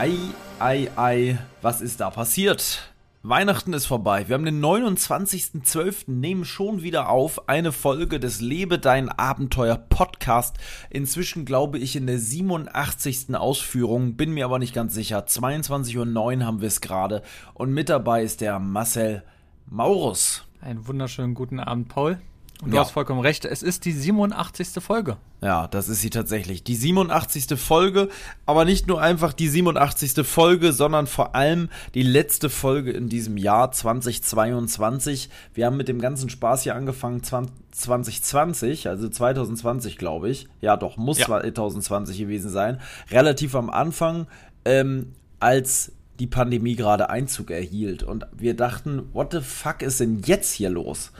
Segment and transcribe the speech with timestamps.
[0.00, 0.16] Ei,
[0.58, 2.90] ei, ei, was ist da passiert?
[3.22, 4.26] Weihnachten ist vorbei.
[4.26, 6.10] Wir haben den 29.12.
[6.10, 10.56] nehmen schon wieder auf eine Folge des Lebe dein Abenteuer Podcast.
[10.88, 13.34] Inzwischen glaube ich in der 87.
[13.34, 15.26] Ausführung, bin mir aber nicht ganz sicher.
[15.26, 17.20] 22.09 Uhr haben wir es gerade.
[17.52, 19.22] Und mit dabei ist der Marcel
[19.66, 20.46] Maurus.
[20.62, 22.18] Einen wunderschönen guten Abend, Paul.
[22.62, 22.82] Und du Ja.
[22.82, 24.80] hast vollkommen recht, es ist die 87.
[24.82, 25.16] Folge.
[25.40, 26.62] Ja, das ist sie tatsächlich.
[26.62, 27.56] Die 87.
[27.58, 28.10] Folge,
[28.44, 30.24] aber nicht nur einfach die 87.
[30.26, 35.30] Folge, sondern vor allem die letzte Folge in diesem Jahr 2022.
[35.54, 40.48] Wir haben mit dem ganzen Spaß hier angefangen 20 2020, also 2020 glaube ich.
[40.60, 41.26] Ja, doch, muss Ja.
[41.26, 42.80] 2020 gewesen sein.
[43.10, 44.26] Relativ am Anfang,
[44.64, 48.02] ähm, als die Pandemie gerade Einzug erhielt.
[48.02, 51.12] Und wir dachten, what the fuck ist denn jetzt hier los?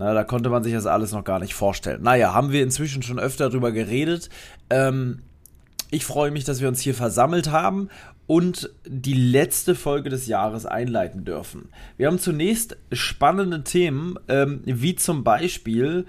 [0.00, 2.02] Na, da konnte man sich das alles noch gar nicht vorstellen.
[2.02, 4.30] Naja, haben wir inzwischen schon öfter drüber geredet.
[4.70, 5.20] Ähm,
[5.90, 7.90] ich freue mich, dass wir uns hier versammelt haben
[8.26, 11.68] und die letzte Folge des Jahres einleiten dürfen.
[11.98, 16.06] Wir haben zunächst spannende Themen, ähm, wie zum Beispiel,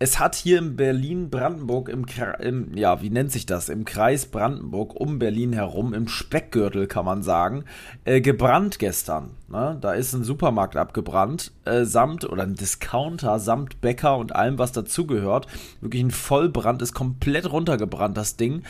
[0.00, 2.06] es hat hier in Berlin-Brandenburg, im,
[2.38, 3.68] im, ja, wie nennt sich das?
[3.68, 7.64] Im Kreis Brandenburg um Berlin herum, im Speckgürtel kann man sagen,
[8.04, 9.30] äh, gebrannt gestern.
[9.48, 9.76] Ne?
[9.80, 14.70] Da ist ein Supermarkt abgebrannt, äh, samt, oder ein Discounter, samt Bäcker und allem, was
[14.70, 15.48] dazugehört.
[15.80, 18.62] Wirklich ein Vollbrand, ist komplett runtergebrannt, das Ding.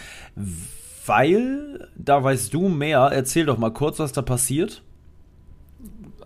[1.04, 4.82] Weil, da weißt du mehr, erzähl doch mal kurz, was da passiert.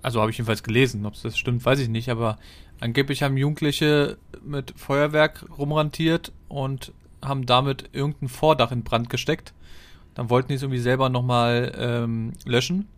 [0.01, 2.39] Also habe ich jedenfalls gelesen, ob es das stimmt, weiß ich nicht, aber
[2.83, 6.93] angeblich haben Jugendliche mit Feuerwerk rumrantiert und
[7.25, 9.55] haben damit irgendein Vordach in Brand gesteckt.
[10.15, 12.89] Dann wollten die es irgendwie selber nochmal ähm, löschen,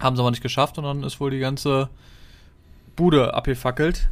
[0.00, 1.90] haben es aber nicht geschafft und dann ist wohl die ganze
[2.94, 4.08] Bude abgefackelt,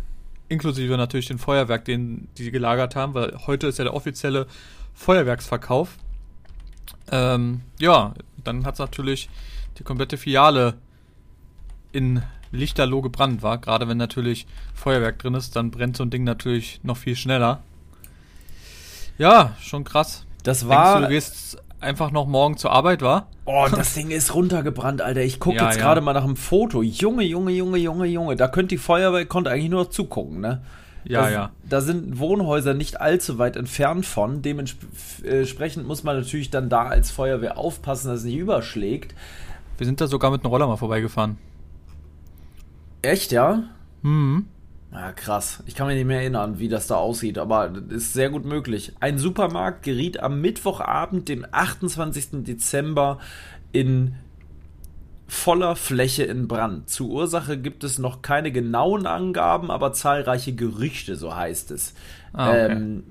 [0.48, 4.46] inklusive natürlich den Feuerwerk, den die gelagert haben, weil heute ist ja der offizielle
[4.94, 5.96] Feuerwerksverkauf.
[7.12, 8.12] Ähm, ja,
[8.42, 9.28] dann hat es natürlich
[9.78, 10.74] die komplette Filiale
[11.92, 12.22] in
[12.52, 13.58] Lichterloh gebrannt war.
[13.58, 17.60] Gerade wenn natürlich Feuerwerk drin ist, dann brennt so ein Ding natürlich noch viel schneller.
[19.18, 20.24] Ja, schon krass.
[20.42, 20.96] Das Denkst war.
[21.00, 23.28] du, du gehst einfach noch morgen zur Arbeit, war?
[23.44, 25.22] Oh, das Ding ist runtergebrannt, Alter.
[25.22, 25.82] Ich gucke Ja, jetzt ja.
[25.82, 26.82] gerade mal nach einem Foto.
[26.82, 28.36] Junge, Junge, Junge, Junge, Junge.
[28.36, 30.62] Da könnte die Feuerwehr, konnte eigentlich nur noch zugucken, ne?
[31.04, 31.50] Ja, das, ja.
[31.68, 34.42] Da sind Wohnhäuser nicht allzu weit entfernt von.
[34.42, 39.14] Dementsprechend muss man natürlich dann da als Feuerwehr aufpassen, dass es nicht überschlägt.
[39.78, 41.38] Wir sind da sogar mit einem Roller mal vorbeigefahren.
[43.06, 43.62] Echt, ja?
[44.02, 44.46] Hm.
[44.92, 45.62] Ja, krass.
[45.66, 48.94] Ich kann mich nicht mehr erinnern, wie das da aussieht, aber ist sehr gut möglich.
[48.98, 52.44] Ein Supermarkt geriet am Mittwochabend, den 28.
[52.44, 53.18] Dezember,
[53.72, 54.14] in
[55.28, 56.88] voller Fläche in Brand.
[56.88, 61.94] Zur Ursache gibt es noch keine genauen Angaben, aber zahlreiche Gerüchte, so heißt es.
[62.32, 62.72] Ah, okay.
[62.72, 63.04] ähm,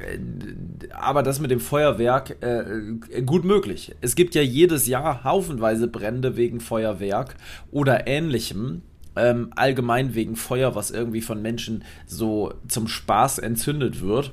[0.00, 3.96] äh, aber das mit dem Feuerwerk, äh, gut möglich.
[4.00, 7.34] Es gibt ja jedes Jahr haufenweise Brände wegen Feuerwerk
[7.72, 8.82] oder ähnlichem.
[9.20, 14.32] Ähm, allgemein wegen Feuer, was irgendwie von Menschen so zum Spaß entzündet wird.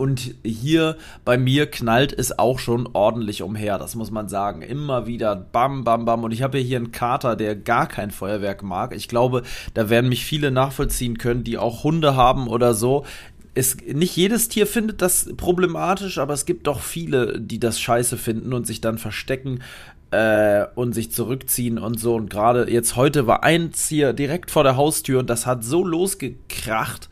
[0.00, 4.62] Und hier bei mir knallt es auch schon ordentlich umher, das muss man sagen.
[4.62, 6.24] Immer wieder bam, bam, bam.
[6.24, 8.94] Und ich habe hier einen Kater, der gar kein Feuerwerk mag.
[8.94, 9.42] Ich glaube,
[9.74, 13.04] da werden mich viele nachvollziehen können, die auch Hunde haben oder so.
[13.52, 18.16] Es, nicht jedes Tier findet das problematisch, aber es gibt doch viele, die das scheiße
[18.16, 19.60] finden und sich dann verstecken
[20.10, 22.14] äh, und sich zurückziehen und so.
[22.14, 25.84] Und gerade jetzt heute war eins hier direkt vor der Haustür und das hat so
[25.84, 27.08] losgekracht.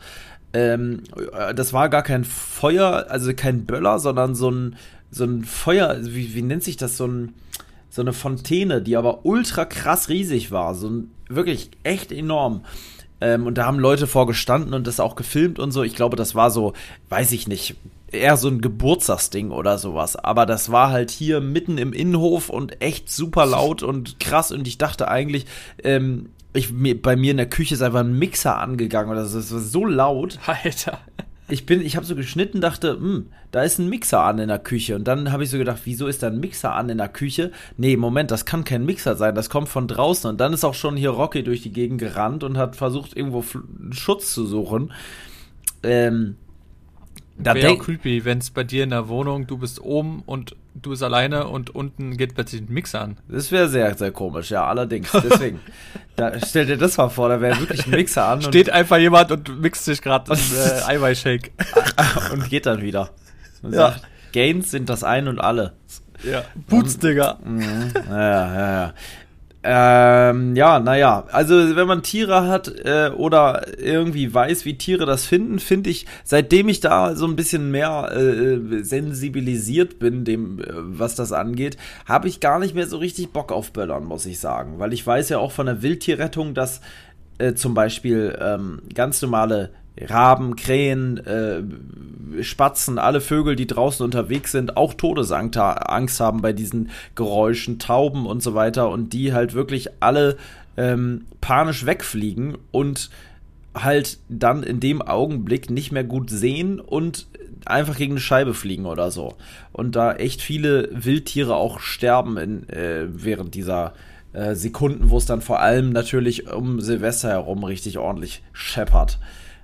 [0.52, 1.02] Ähm,
[1.32, 4.76] äh, das war gar kein Feuer, also kein Böller, sondern so ein,
[5.10, 7.34] so ein Feuer, wie, wie nennt sich das, so ein,
[7.90, 12.64] so eine Fontäne, die aber ultra krass riesig war, so ein, wirklich echt enorm.
[13.20, 15.82] Ähm, und da haben Leute vorgestanden und das auch gefilmt und so.
[15.82, 16.72] Ich glaube, das war so,
[17.08, 17.76] weiß ich nicht,
[18.12, 20.16] eher so ein Geburtstagsding oder sowas.
[20.16, 24.52] Aber das war halt hier mitten im Innenhof und echt super laut und krass.
[24.52, 25.46] Und ich dachte eigentlich,
[25.82, 29.38] ähm, ich, mir, bei mir in der Küche ist einfach ein Mixer angegangen oder so.
[29.38, 30.38] Das war so laut.
[30.46, 31.00] Alter.
[31.49, 34.58] ich bin, ich habe so geschnitten, dachte, hm, da ist ein Mixer an in der
[34.58, 34.96] Küche.
[34.96, 37.52] Und dann habe ich so gedacht, wieso ist da ein Mixer an in der Küche?
[37.76, 40.28] Nee, Moment, das kann kein Mixer sein, das kommt von draußen.
[40.28, 43.44] Und dann ist auch schon hier Rocky durch die Gegend gerannt und hat versucht, irgendwo
[43.90, 44.93] Schutz zu suchen.
[45.82, 46.37] Ähm,
[47.38, 50.56] da Wäre auch creepy, wenn es bei dir in der Wohnung, du bist oben und
[50.75, 53.17] du bist alleine und unten geht plötzlich ein Mixer an.
[53.29, 55.11] Das wäre sehr, sehr komisch, ja, allerdings.
[55.12, 55.61] Deswegen,
[56.17, 58.43] da, stell dir das mal vor, da wäre wirklich ein Mixer an.
[58.43, 61.50] Steht einfach jemand und mixt sich gerade einen äh, Eiweißshake.
[62.32, 63.11] und geht dann wieder.
[63.62, 63.93] Und ja.
[63.93, 64.02] sagt,
[64.32, 65.75] Gains sind das Ein und Alle.
[66.25, 67.38] Ja, Boots, Digga.
[67.44, 67.93] Mhm.
[68.08, 68.94] Ja, ja, ja.
[69.64, 75.26] Ähm, ja, naja, also wenn man Tiere hat äh, oder irgendwie weiß, wie Tiere das
[75.26, 80.64] finden, finde ich, seitdem ich da so ein bisschen mehr äh, sensibilisiert bin, dem, äh,
[80.70, 81.76] was das angeht,
[82.06, 84.78] habe ich gar nicht mehr so richtig Bock auf Böllern, muss ich sagen.
[84.78, 86.81] Weil ich weiß ja auch von der Wildtierrettung, dass
[87.38, 89.70] äh, zum Beispiel ähm, ganz normale
[90.00, 91.62] Raben, Krähen, äh,
[92.43, 95.58] Spatzen, alle Vögel, die draußen unterwegs sind, auch Todesangst
[96.20, 100.37] haben bei diesen Geräuschen, Tauben und so weiter und die halt wirklich alle
[100.76, 103.11] ähm, panisch wegfliegen und
[103.75, 107.26] halt dann in dem Augenblick nicht mehr gut sehen und
[107.64, 109.35] einfach gegen eine Scheibe fliegen oder so.
[109.73, 114.17] Und da echt viele Wildtiere auch sterben in, äh, während dieser äh,
[114.54, 119.19] Sekunden, wo es dann vor allem natürlich um Silvester herum richtig ordentlich scheppert.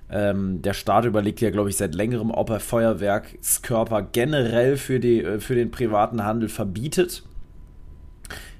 [0.09, 5.23] Ähm, der Staat überlegt ja, glaube ich, seit längerem, ob er Feuerwerkskörper generell für, die,
[5.23, 7.23] äh, für den privaten Handel verbietet.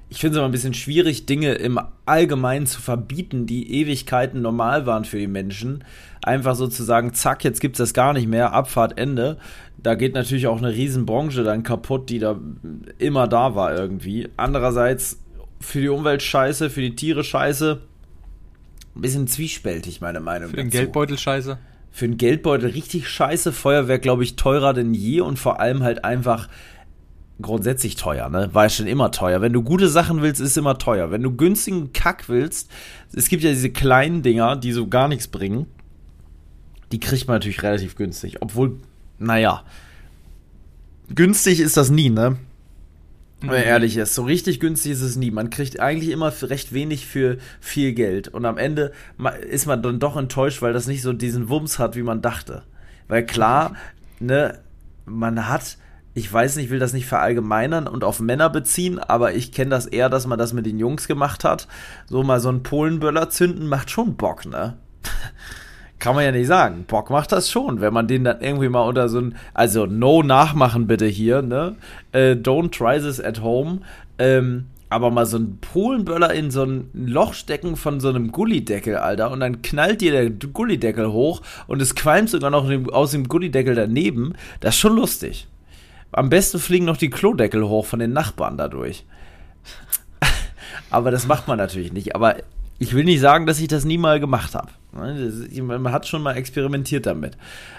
[0.08, 4.86] Ich finde es aber ein bisschen schwierig, Dinge im Allgemeinen zu verbieten, die Ewigkeiten normal
[4.86, 5.84] waren für die Menschen.
[6.22, 9.36] Einfach sozusagen, zack, jetzt gibt es das gar nicht mehr, Abfahrt, Ende.
[9.76, 12.38] Da geht natürlich auch eine Riesenbranche dann kaputt, die da
[12.98, 14.28] immer da war irgendwie.
[14.36, 15.18] Andererseits
[15.60, 17.80] für die Umwelt scheiße, für die Tiere scheiße
[18.96, 20.50] ein bisschen zwiespältig, meine Meinung.
[20.50, 20.78] Für den dazu.
[20.78, 21.58] Geldbeutel scheiße.
[21.90, 23.52] Für den Geldbeutel richtig scheiße.
[23.52, 26.48] Feuerwehr, glaube ich, teurer denn je und vor allem halt einfach
[27.40, 28.48] grundsätzlich teuer, ne?
[28.54, 29.42] War schon immer teuer.
[29.42, 31.10] Wenn du gute Sachen willst, ist es immer teuer.
[31.10, 32.70] Wenn du günstigen Kack willst,
[33.12, 35.66] es gibt ja diese kleinen Dinger, die so gar nichts bringen.
[36.92, 38.40] Die kriegt man natürlich relativ günstig.
[38.40, 38.78] Obwohl,
[39.18, 39.64] naja,
[41.14, 42.38] günstig ist das nie, ne?
[43.40, 43.64] Wenn man mhm.
[43.64, 45.30] ehrlich ist, so richtig günstig ist es nie.
[45.30, 48.28] Man kriegt eigentlich immer recht wenig für viel Geld.
[48.28, 48.92] Und am Ende
[49.48, 52.62] ist man dann doch enttäuscht, weil das nicht so diesen Wumms hat, wie man dachte.
[53.08, 53.74] Weil klar,
[54.20, 54.58] ne,
[55.04, 55.76] man hat,
[56.14, 59.84] ich weiß nicht, will das nicht verallgemeinern und auf Männer beziehen, aber ich kenne das
[59.84, 61.68] eher, dass man das mit den Jungs gemacht hat.
[62.06, 64.78] So mal so einen Polenböller zünden macht schon Bock, ne?
[65.98, 66.84] Kann man ja nicht sagen.
[66.86, 70.22] Bock macht das schon, wenn man den dann irgendwie mal unter so ein, also no
[70.22, 71.76] nachmachen bitte hier, ne?
[72.12, 73.80] Äh, don't try this at home.
[74.18, 78.96] Ähm, aber mal so ein Polenböller in so ein Loch stecken von so einem Gullideckel,
[78.96, 83.26] Alter, und dann knallt dir der Gullideckel hoch und es qualmt sogar noch aus dem
[83.26, 85.48] Gullideckel daneben, das ist schon lustig.
[86.12, 89.04] Am besten fliegen noch die Klodeckel hoch von den Nachbarn dadurch.
[90.90, 92.14] aber das macht man natürlich nicht.
[92.14, 92.36] Aber
[92.78, 94.68] ich will nicht sagen, dass ich das nie mal gemacht habe.
[94.96, 97.36] Ne, man hat schon mal experimentiert damit.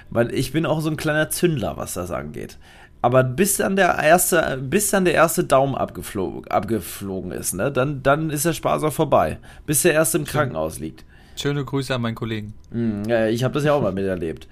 [0.09, 2.57] Weil ich bin auch so ein kleiner Zündler, was das angeht.
[3.01, 8.01] Aber bis dann der erste, bis dann der erste Daumen abgeflogen, abgeflogen ist, ne, dann,
[8.01, 9.37] dann ist der Spaß auch vorbei.
[9.65, 11.05] Bis der erste im Krankenhaus liegt.
[11.35, 12.53] Schöne Grüße an meinen Kollegen.
[12.71, 14.47] Hm, ich habe das ja auch mal miterlebt.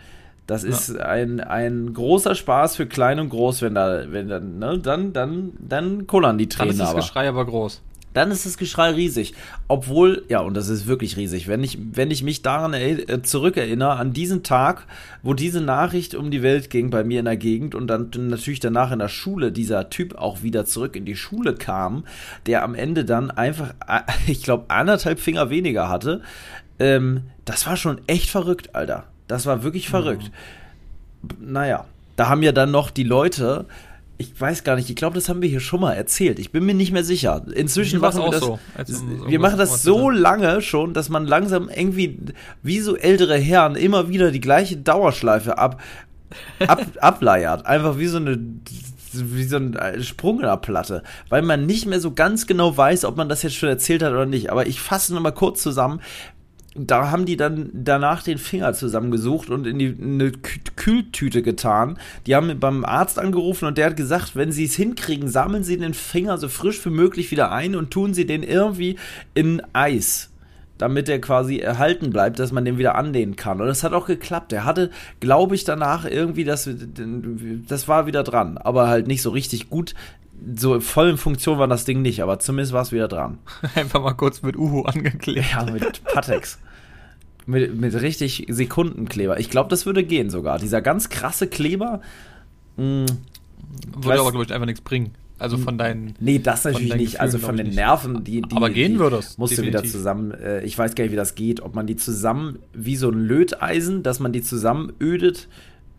[0.46, 1.00] Das ist ja.
[1.00, 5.54] ein, ein großer Spaß für klein und groß, wenn da, wenn dann, ne, dann, dann,
[5.58, 6.78] dann kullern die Tränen.
[6.78, 7.82] Dann ist das Geschrei aber groß
[8.16, 9.34] dann ist das Geschrei riesig.
[9.68, 11.50] Obwohl, ja, und das ist wirklich riesig.
[11.50, 14.88] Wenn ich, wenn ich mich daran äh, zurückerinnere, an diesen Tag,
[15.22, 18.62] wo diese Nachricht um die Welt ging bei mir in der Gegend und dann natürlich
[18.62, 22.06] danach in der Schule dieser Typ auch wieder zurück in die Schule kam,
[22.46, 26.22] der am Ende dann einfach, äh, ich glaube, anderthalb Finger weniger hatte,
[26.80, 29.04] ähm, das war schon echt verrückt, Alter.
[29.28, 30.32] Das war wirklich verrückt.
[31.22, 31.52] Mhm.
[31.52, 33.66] Naja, da haben ja dann noch die Leute
[34.18, 36.40] ich weiß gar nicht, ich glaube, das haben wir hier schon mal erzählt.
[36.40, 37.46] Ich bin mir nicht mehr sicher.
[37.54, 38.40] Inzwischen machen wir das.
[38.40, 38.60] So,
[39.28, 42.18] wir machen das so lange schon, dass man langsam irgendwie,
[42.64, 45.82] wie so ältere Herren, immer wieder die gleiche Dauerschleife ab,
[46.66, 47.66] ab ableiert.
[47.66, 48.40] Einfach wie so eine
[49.18, 53.06] wie so ein Sprung in der Platte, weil man nicht mehr so ganz genau weiß,
[53.06, 54.52] ob man das jetzt schon erzählt hat oder nicht.
[54.52, 56.02] Aber ich fasse nochmal kurz zusammen
[56.76, 60.32] da haben die dann danach den Finger zusammengesucht und in, die, in eine
[60.76, 61.98] Kühltüte getan.
[62.28, 65.78] Die haben beim Arzt angerufen und der hat gesagt, wenn sie es hinkriegen, sammeln sie
[65.78, 68.98] den Finger so frisch wie möglich wieder ein und tun sie den irgendwie
[69.34, 70.32] in Eis
[70.78, 73.62] damit er quasi erhalten bleibt, dass man den wieder anlehnen kann.
[73.62, 74.52] Und das hat auch geklappt.
[74.52, 74.92] Er hatte,
[75.22, 76.70] glaube ich, danach irgendwie das,
[77.70, 79.96] das war wieder dran, aber halt nicht so richtig gut
[80.56, 83.40] so voll in Funktion war das Ding nicht, aber zumindest war es wieder dran.
[83.76, 85.48] Einfach mal kurz mit Uhu angeklebt.
[85.52, 86.60] Ja, mit Patex.
[87.46, 89.40] Mit, mit richtig Sekundenkleber.
[89.40, 90.58] Ich glaube, das würde gehen sogar.
[90.58, 92.02] Dieser ganz krasse Kleber.
[92.78, 93.06] Mh,
[93.98, 95.12] würde aber, glaube ich, einfach nichts bringen.
[95.38, 96.16] Also von deinen.
[96.20, 97.20] Nee, das natürlich nicht.
[97.20, 98.42] also von den Nerven, die.
[98.42, 99.38] die aber gehen würde es.
[99.38, 100.32] Musst du wieder zusammen.
[100.32, 101.60] Äh, ich weiß gar nicht, wie das geht.
[101.60, 105.50] Ob man die zusammen wie so ein Löteisen, dass man die zusammen ödet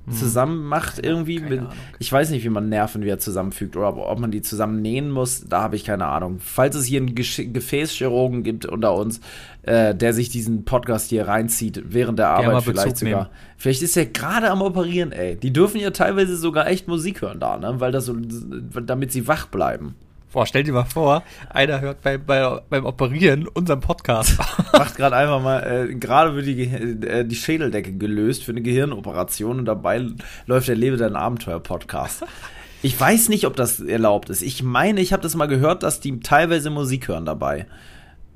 [0.07, 0.15] hm.
[0.15, 1.41] zusammen macht irgendwie.
[1.41, 1.62] Mit,
[1.99, 5.45] ich weiß nicht, wie man Nerven wieder zusammenfügt oder ob, man die zusammen nähen muss.
[5.49, 6.38] Da habe ich keine Ahnung.
[6.38, 9.21] Falls es hier einen Gefäßchirurgen gibt unter uns,
[9.66, 13.23] äh, der sich diesen Podcast hier reinzieht während der Arbeit vielleicht sogar.
[13.25, 13.30] Nehmen.
[13.56, 15.37] Vielleicht ist er gerade am Operieren, ey.
[15.37, 17.75] Die dürfen ja teilweise sogar echt Musik hören da, ne?
[17.78, 19.96] Weil das so, damit sie wach bleiben.
[20.32, 24.38] Boah, stell dir mal vor, einer hört bei, bei, beim Operieren unseren Podcast.
[24.73, 29.58] Macht gerade einfach mal, äh, gerade wird die, äh, die Schädeldecke gelöst für eine Gehirnoperation
[29.58, 30.06] und dabei
[30.46, 32.25] läuft der Lebe dein Abenteuer-Podcast.
[32.82, 34.42] Ich weiß nicht, ob das erlaubt ist.
[34.42, 37.66] Ich meine, ich habe das mal gehört, dass die teilweise Musik hören dabei.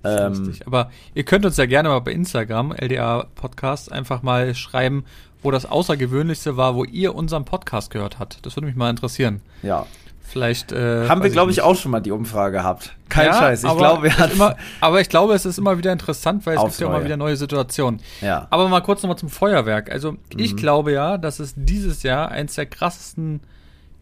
[0.02, 5.04] Ähm, Aber ihr könnt uns ja gerne mal bei Instagram, LDA Podcast, einfach mal schreiben,
[5.42, 8.45] wo das Außergewöhnlichste war, wo ihr unseren Podcast gehört habt.
[8.45, 9.42] Das würde mich mal interessieren.
[9.62, 9.87] Ja,
[10.30, 10.71] Vielleicht.
[10.71, 12.95] Äh, Haben wir, glaube ich, auch schon mal die Umfrage gehabt.
[13.09, 13.64] Kein ja, Scheiß.
[13.64, 14.35] Ich glaube, wir hatten.
[14.35, 17.16] Immer, aber ich glaube, es ist immer wieder interessant, weil es gibt ja immer wieder
[17.16, 18.00] neue Situationen.
[18.21, 18.47] Ja.
[18.50, 19.90] Aber mal kurz nochmal zum Feuerwerk.
[19.90, 20.19] Also, mhm.
[20.37, 23.40] ich glaube ja, dass es dieses Jahr eins der krassesten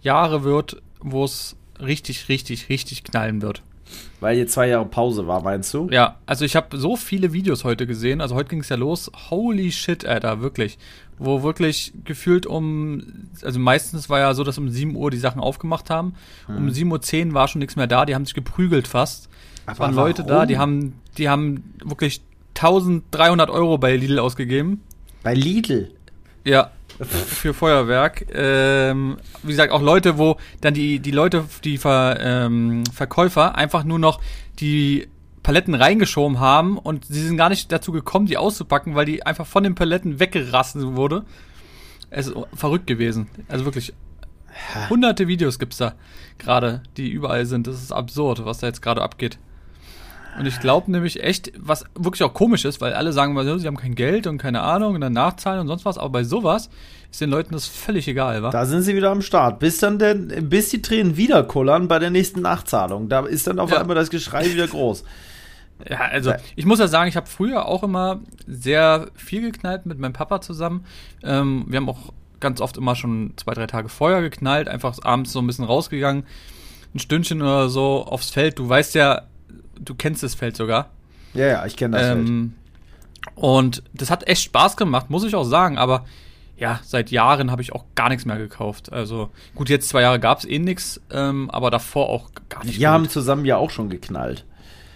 [0.02, 3.62] Jahre wird, wo es richtig, richtig, richtig knallen wird.
[4.21, 5.88] Weil hier zwei Jahre Pause war, meinst du?
[5.90, 8.21] Ja, also ich habe so viele Videos heute gesehen.
[8.21, 9.11] Also heute ging es ja los.
[9.30, 10.78] Holy shit, Alter, wirklich
[11.18, 13.02] wo wirklich gefühlt um,
[13.42, 16.14] also meistens war ja so, dass um 7 Uhr die Sachen aufgemacht haben.
[16.47, 16.57] Hm.
[16.57, 19.28] Um 7.10 Uhr war schon nichts mehr da, die haben sich geprügelt fast.
[19.66, 22.23] Es waren Leute da, die haben, die haben wirklich
[22.54, 24.83] 1300 Euro bei Lidl ausgegeben.
[25.23, 25.90] Bei Lidl?
[26.45, 26.71] Ja,
[27.05, 28.26] für Feuerwerk.
[28.33, 33.85] Ähm, wie gesagt, auch Leute, wo dann die, die Leute, die Ver, ähm, Verkäufer einfach
[33.85, 34.21] nur noch
[34.59, 35.09] die
[35.43, 39.47] Paletten reingeschoben haben und sie sind gar nicht dazu gekommen, die auszupacken, weil die einfach
[39.47, 41.25] von den Paletten weggerastet wurde.
[42.11, 43.28] Es ist verrückt gewesen.
[43.49, 43.95] Also wirklich.
[44.90, 45.95] Hunderte Videos gibt's da
[46.38, 47.67] gerade, die überall sind.
[47.67, 49.38] Das ist absurd, was da jetzt gerade abgeht.
[50.38, 53.66] Und ich glaube nämlich echt, was wirklich auch komisch ist, weil alle sagen mal, sie
[53.66, 56.71] haben kein Geld und keine Ahnung und dann nachzahlen und sonst was, aber bei sowas
[57.11, 58.50] ist den Leuten das völlig egal, wa?
[58.50, 59.59] Da sind sie wieder am Start.
[59.59, 63.09] Bis dann der, bis die Tränen wieder kullern bei der nächsten Nachzahlung.
[63.09, 63.80] Da ist dann auf ja.
[63.80, 65.04] einmal das Geschrei wieder groß.
[65.88, 69.99] Ja, also ich muss ja sagen, ich habe früher auch immer sehr viel geknallt mit
[69.99, 70.85] meinem Papa zusammen.
[71.23, 75.33] Ähm, wir haben auch ganz oft immer schon zwei, drei Tage Feuer geknallt, einfach abends
[75.33, 76.25] so ein bisschen rausgegangen,
[76.95, 78.59] ein Stündchen oder so aufs Feld.
[78.59, 79.23] Du weißt ja,
[79.80, 80.90] du kennst das Feld sogar.
[81.35, 83.35] Ja, ja, ich kenne das ähm, Feld.
[83.35, 86.04] Und das hat echt Spaß gemacht, muss ich auch sagen, aber
[86.56, 88.92] ja, seit Jahren habe ich auch gar nichts mehr gekauft.
[88.92, 92.78] Also gut, jetzt zwei Jahre gab es eh nichts, ähm, aber davor auch gar nicht.
[92.78, 92.94] Wir gut.
[92.94, 94.44] haben zusammen ja auch schon geknallt.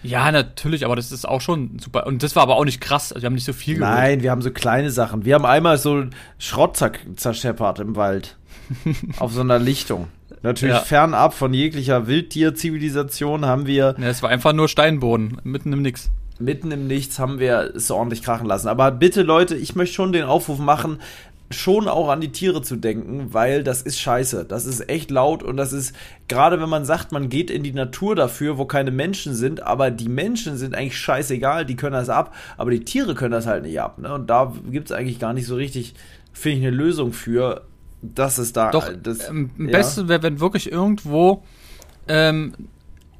[0.03, 2.05] Ja, natürlich, aber das ist auch schon super.
[2.05, 3.13] Und das war aber auch nicht krass.
[3.13, 3.95] Also wir haben nicht so viel geholt.
[3.95, 5.23] Nein, wir haben so kleine Sachen.
[5.23, 6.03] Wir haben einmal so
[6.37, 6.77] Schrott
[7.15, 8.35] zerscheppert im Wald.
[9.19, 10.07] auf so einer Lichtung.
[10.43, 10.81] Natürlich ja.
[10.81, 13.95] fernab von jeglicher Wildtierzivilisation haben wir.
[13.97, 17.89] Ja, es war einfach nur Steinboden, mitten im Nix mitten im Nichts haben wir es
[17.91, 18.67] ordentlich krachen lassen.
[18.67, 20.99] Aber bitte, Leute, ich möchte schon den Aufruf machen,
[21.51, 24.45] schon auch an die Tiere zu denken, weil das ist scheiße.
[24.45, 25.95] Das ist echt laut und das ist,
[26.27, 29.91] gerade wenn man sagt, man geht in die Natur dafür, wo keine Menschen sind, aber
[29.91, 33.63] die Menschen sind eigentlich scheißegal, die können das ab, aber die Tiere können das halt
[33.63, 33.99] nicht ab.
[33.99, 34.13] Ne?
[34.13, 35.93] Und da gibt es eigentlich gar nicht so richtig,
[36.31, 37.65] finde ich, eine Lösung für,
[38.03, 38.71] dass es da.
[38.71, 39.65] Doch, das, ähm, ja.
[39.67, 41.43] Beste wäre, wenn wirklich irgendwo.
[42.07, 42.53] Ähm,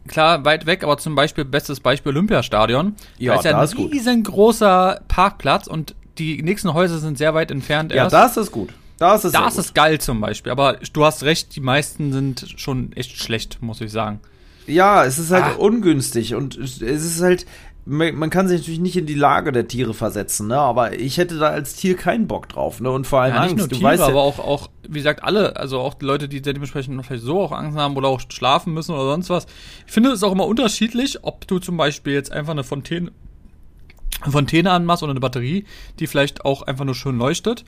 [0.08, 2.96] klar, weit weg, aber zum Beispiel, bestes Beispiel Olympiastadion.
[3.18, 7.92] Ja, da ist ja ein riesengroßer Parkplatz und die nächsten Häuser sind sehr weit entfernt.
[7.92, 8.14] Ja, erst.
[8.14, 8.74] das ist gut.
[9.00, 10.52] Das ist, das ist geil zum Beispiel.
[10.52, 14.20] Aber du hast recht, die meisten sind schon echt schlecht, muss ich sagen.
[14.68, 15.56] Ja, es ist halt ah.
[15.58, 17.46] ungünstig und es ist halt,
[17.86, 20.58] man kann sich natürlich nicht in die Lage der Tiere versetzen, ne?
[20.58, 22.90] Aber ich hätte da als Tier keinen Bock drauf, ne?
[22.90, 23.56] Und vor allem ja, Angst.
[23.56, 26.06] Nicht nur du Tiere, weißt ja, aber auch, auch, wie gesagt, alle, also auch die
[26.06, 29.48] Leute, die dementsprechend vielleicht so auch Angst haben oder auch schlafen müssen oder sonst was.
[29.86, 33.12] Ich finde es auch immer unterschiedlich, ob du zum Beispiel jetzt einfach eine Fontäne
[34.30, 35.66] Fontäne anmachst oder eine Batterie,
[36.00, 37.66] die vielleicht auch einfach nur schön leuchtet.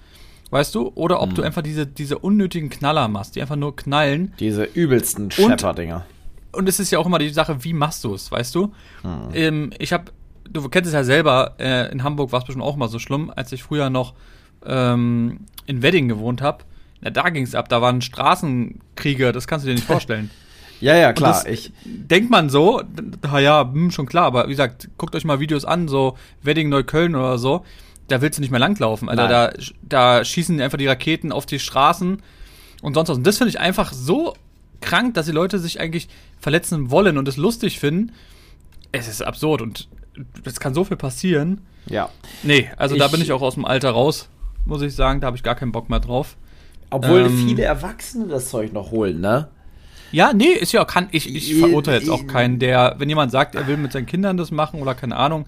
[0.52, 0.92] Weißt du?
[0.96, 1.36] Oder ob mhm.
[1.36, 4.34] du einfach diese, diese unnötigen Knaller machst, die einfach nur knallen.
[4.40, 6.06] Diese übelsten Schepper-Dinger.
[6.56, 8.74] Und, es ist ja auch immer die Sache, wie machst du es, weißt du?
[9.04, 9.30] Mhm.
[9.34, 10.06] Ähm, ich habe,
[10.50, 13.32] du kennst es ja selber, äh, in Hamburg war es bestimmt auch mal so schlimm,
[13.36, 14.14] als ich früher noch
[14.66, 16.64] ähm, in Wedding gewohnt habe.
[17.02, 20.32] Ja, da ging es ab, da waren Straßenkriege, das kannst du dir nicht vorstellen.
[20.82, 21.48] Ja, ja, klar.
[21.48, 22.82] Ich denkt man so,
[23.40, 27.16] ja, hm, schon klar, aber wie gesagt, guckt euch mal Videos an, so Wedding Neukölln
[27.16, 27.64] oder so,
[28.08, 29.10] da willst du nicht mehr langlaufen.
[29.10, 32.22] Also da, da schießen einfach die Raketen auf die Straßen
[32.82, 33.18] und sonst was.
[33.18, 34.36] Und das finde ich einfach so
[34.82, 36.08] krank, dass die Leute sich eigentlich
[36.40, 38.12] verletzen wollen und es lustig finden.
[38.92, 39.88] Es ist absurd und
[40.44, 41.62] das kann so viel passieren.
[41.88, 42.10] Ja.
[42.44, 44.30] Nee, also da Ich- bin ich auch aus dem Alter raus,
[44.66, 45.22] muss ich sagen.
[45.22, 46.38] Da habe ich gar keinen Bock mehr drauf.
[46.90, 49.50] Obwohl Ähm, viele Erwachsene das Zeug noch holen, ne?
[50.12, 53.10] Ja, nee, ist ja, kann ich, ich Ich- verurteile jetzt auch ich- keinen, der, wenn
[53.10, 55.46] jemand sagt, er will mit seinen Kindern das machen oder keine Ahnung,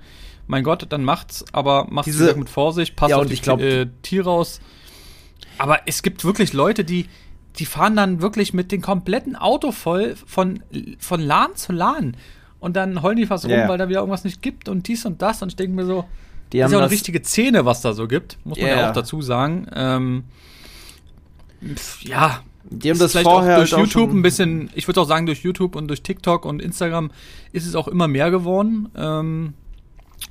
[0.47, 3.61] mein Gott, dann macht's, aber macht's Diese- mit Vorsicht, passt Ja, auf die ich glaub-
[3.61, 4.59] äh, Tiere aus.
[5.57, 7.07] Aber es gibt wirklich Leute, die,
[7.59, 10.61] die fahren dann wirklich mit dem kompletten Auto voll von,
[10.99, 12.15] von Lahn zu Lahn.
[12.59, 15.05] Und dann heulen die fast Ja, rum, weil da wieder irgendwas nicht gibt und dies
[15.05, 15.41] und das.
[15.41, 16.05] Und ich denke mir so,
[16.53, 18.89] Die das ist ja auch eine richtige Szene, was da so gibt, muss man Ja,
[18.89, 19.67] auch dazu sagen.
[19.75, 20.23] Ähm,
[21.75, 25.01] pf, ja, Die haben das vielleicht vorher auch durch halt YouTube ein bisschen, ich würde
[25.01, 27.11] auch sagen, durch YouTube und durch TikTok und Instagram
[27.51, 28.89] ist es auch immer mehr geworden.
[28.95, 29.53] Ähm,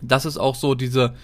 [0.03, 1.15] das ist auch so diese,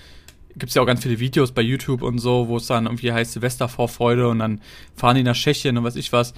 [0.57, 3.13] gibt es ja auch ganz viele Videos bei YouTube und so, wo es dann irgendwie
[3.13, 4.61] heißt Silvestervorfreude und dann
[4.97, 6.35] fahren die nach Tschechien und weiß ich was.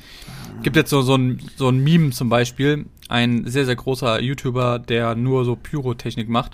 [0.62, 4.78] Gibt jetzt so, so, ein, so ein Meme zum Beispiel, ein sehr, sehr großer YouTuber,
[4.78, 6.52] der nur so Pyrotechnik macht.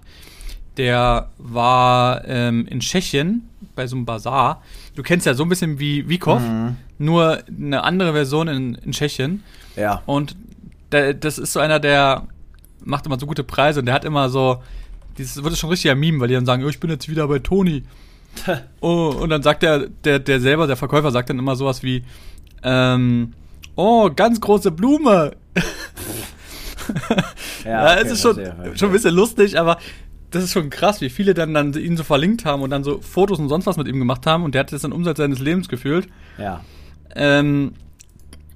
[0.76, 4.62] Der war ähm, in Tschechien bei so einem Bazar.
[4.95, 6.76] Du kennst ja so ein bisschen wie Wiekow, Mhm.
[6.99, 9.43] nur eine andere Version in, in Tschechien.
[9.76, 10.02] Ja.
[10.07, 10.37] Und
[10.93, 12.26] der, das ist so einer, der
[12.83, 14.62] macht immer so gute Preise und der hat immer so,
[15.19, 17.38] dieses wird schon richtiger Meme, weil die dann sagen, oh, ich bin jetzt wieder bei
[17.38, 17.85] Toni.
[18.81, 22.05] oh, und dann sagt der, der, der selber, der Verkäufer sagt dann immer sowas wie,
[22.62, 23.33] ähm,
[23.76, 25.33] oh, ganz große Blume.
[27.64, 28.79] Ja, es okay, ist schon, verstehe, verstehe.
[28.79, 29.79] schon ein bisschen lustig, aber
[30.31, 33.00] das ist schon krass, wie viele dann, dann ihn so verlinkt haben und dann so
[33.00, 35.40] Fotos und sonst was mit ihm gemacht haben und der hat jetzt den Umsatz seines
[35.40, 36.09] Lebens gefühlt.
[36.38, 36.64] Ja.
[37.14, 37.73] Ähm,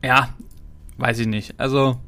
[0.02, 0.30] ja,
[0.99, 1.54] weiß ich nicht.
[1.58, 2.00] Also,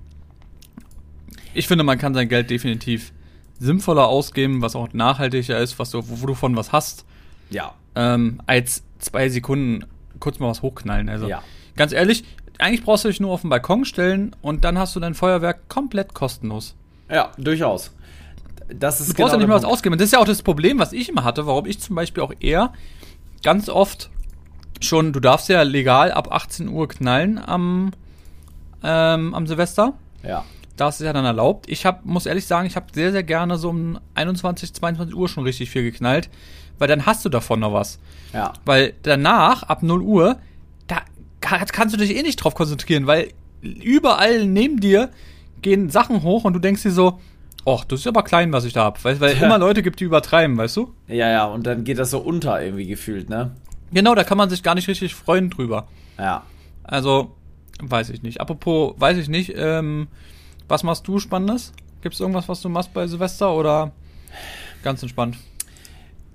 [1.54, 3.12] ich finde, man kann sein Geld definitiv
[3.58, 7.04] sinnvoller ausgeben, was auch nachhaltiger ist, was du, wo, du von was hast,
[7.50, 7.74] Ja.
[7.94, 9.84] ähm, als zwei Sekunden
[10.20, 11.08] kurz mal was hochknallen.
[11.08, 11.42] Also, Ja.
[11.76, 12.24] ganz ehrlich,
[12.58, 15.68] eigentlich brauchst du dich nur auf den Balkon stellen und dann hast du dein Feuerwerk
[15.68, 16.74] komplett kostenlos.
[17.10, 17.92] Ja, durchaus.
[18.68, 19.96] Das ist Du brauchst ja genau nicht der mal was ausgeben.
[19.98, 22.32] Das ist ja auch das Problem, was ich immer hatte, warum ich zum Beispiel auch
[22.40, 22.72] eher
[23.44, 24.10] ganz oft
[24.80, 27.92] schon, du darfst ja legal ab 18 Uhr knallen am,
[28.82, 29.94] ähm, am Silvester.
[30.22, 30.44] Ja.
[30.76, 31.66] Das ist ja dann erlaubt.
[31.70, 35.28] Ich hab, muss ehrlich sagen, ich habe sehr, sehr gerne so um 21, 22 Uhr
[35.28, 36.28] schon richtig viel geknallt,
[36.78, 37.98] weil dann hast du davon noch was.
[38.34, 38.52] Ja.
[38.66, 40.36] Weil danach, ab 0 Uhr,
[40.86, 40.98] da
[41.40, 43.28] ka- kannst du dich eh nicht drauf konzentrieren, weil
[43.62, 45.10] überall neben dir
[45.62, 47.20] gehen Sachen hoch und du denkst dir so,
[47.64, 49.02] ach, das ist aber klein, was ich da hab.
[49.04, 49.46] Weil, weil Ja.
[49.46, 50.92] immer Leute gibt, die übertreiben, weißt du?
[51.08, 53.56] Ja, ja, und dann geht das so unter irgendwie gefühlt, ne?
[53.92, 55.88] Genau, da kann man sich gar nicht richtig freuen drüber.
[56.18, 56.42] Ja.
[56.84, 57.34] Also,
[57.80, 58.40] weiß ich nicht.
[58.40, 60.08] Apropos, weiß ich nicht, ähm,
[60.68, 61.72] was machst du Spannendes?
[62.02, 63.92] Gibt es irgendwas, was du machst bei Silvester oder
[64.82, 65.36] ganz entspannt?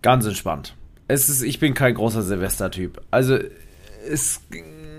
[0.02, 0.76] Ganz entspannt.
[1.08, 3.02] Es ist, ich bin kein großer Silvester-Typ.
[3.12, 3.38] Also,
[4.10, 4.42] es.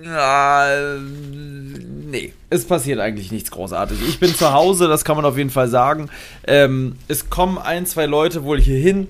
[0.04, 0.66] Ja,
[0.98, 3.98] nee, es passiert eigentlich nichts großartig.
[4.08, 6.10] Ich bin zu Hause, das kann man auf jeden Fall sagen.
[6.44, 9.08] Ähm, es kommen ein, zwei Leute wohl hier hin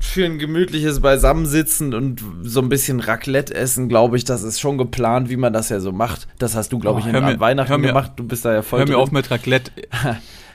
[0.00, 4.78] für ein gemütliches Beisammensitzen und so ein bisschen Raclette essen, glaube ich, das ist schon
[4.78, 6.28] geplant, wie man das ja so macht.
[6.38, 8.12] Das hast du, glaube Oh, ich, mir- an Weihnachten mir- gemacht.
[8.16, 9.00] Du bist da ja voll Hör mir drin.
[9.02, 9.70] auf mit Raclette.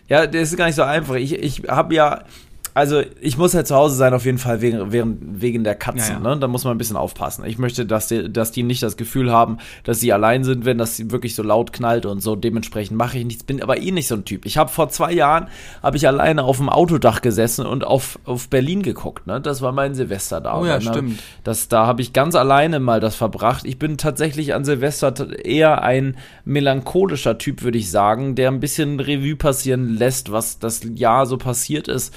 [0.08, 1.14] Ja, das ist gar nicht so einfach.
[1.14, 2.24] Ich, ich habe ja,
[2.80, 6.16] also ich muss ja zu Hause sein auf jeden Fall wegen, wegen, wegen der Katzen.
[6.24, 6.36] Ja, ja.
[6.36, 6.40] Ne?
[6.40, 7.44] Da muss man ein bisschen aufpassen.
[7.44, 10.78] Ich möchte, dass die, dass die nicht das Gefühl haben, dass sie allein sind, wenn
[10.78, 12.38] das wirklich so laut knallt und so.
[12.38, 13.44] Dementsprechend mache ich nichts.
[13.44, 14.46] Bin aber eh nicht so ein Typ.
[14.46, 15.48] Ich habe vor zwei Jahren
[15.84, 19.28] habe ich alleine auf dem Autodach gesessen und auf, auf Berlin geguckt.
[19.28, 19.42] Ne?
[19.42, 20.58] Das war mein Silvester da.
[20.58, 21.20] Oh ja, dann, stimmt.
[21.44, 23.66] Das, da habe ich ganz alleine mal das verbracht.
[23.66, 25.14] Ich bin tatsächlich an Silvester
[25.44, 26.16] eher ein
[26.46, 31.38] melancholischer Typ, würde ich sagen, der ein bisschen Revue passieren lässt, was das Jahr so
[31.38, 32.14] passiert ist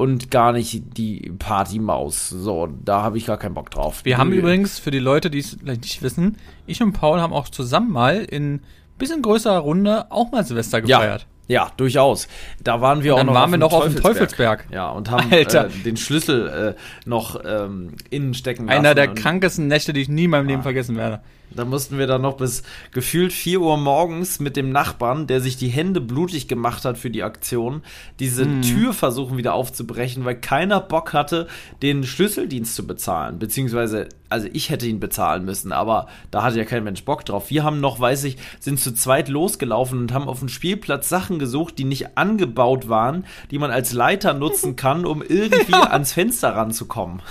[0.00, 2.30] und gar nicht die Partymaus.
[2.30, 4.00] So, da habe ich gar keinen Bock drauf.
[4.04, 6.36] Wir haben übrigens, für die Leute, die es vielleicht nicht wissen,
[6.66, 8.60] ich und Paul haben auch zusammen mal in
[8.96, 11.26] bisschen größerer Runde auch mal Silvester ja, gefeiert.
[11.48, 12.28] ja, durchaus.
[12.62, 14.66] Da waren wir Und auch dann noch waren auf wir dem noch auf dem Teufelsberg.
[14.70, 15.44] Ja, und haben äh,
[15.84, 18.78] den Schlüssel äh, noch ähm, innen stecken lassen.
[18.78, 20.64] Einer der krankesten Nächte, die ich nie in meinem Leben Ah.
[20.64, 21.20] vergessen werde.
[21.52, 25.56] Da mussten wir dann noch bis gefühlt 4 Uhr morgens mit dem Nachbarn, der sich
[25.56, 27.82] die Hände blutig gemacht hat für die Aktion,
[28.20, 28.62] diese Mhm.
[28.62, 31.48] Tür versuchen wieder aufzubrechen, weil keiner Bock hatte,
[31.82, 33.40] den Schlüsseldienst zu bezahlen.
[33.40, 37.50] Beziehungsweise, also ich hätte ihn bezahlen müssen, aber da hatte ja kein Mensch Bock drauf.
[37.50, 41.40] Wir haben noch, weiß ich, sind zu zweit losgelaufen und haben auf dem Spielplatz Sachen
[41.40, 46.54] gesucht, die nicht angebaut waren, die man als Leiter nutzen kann, um irgendwie ans Fenster
[46.54, 47.22] ranzukommen.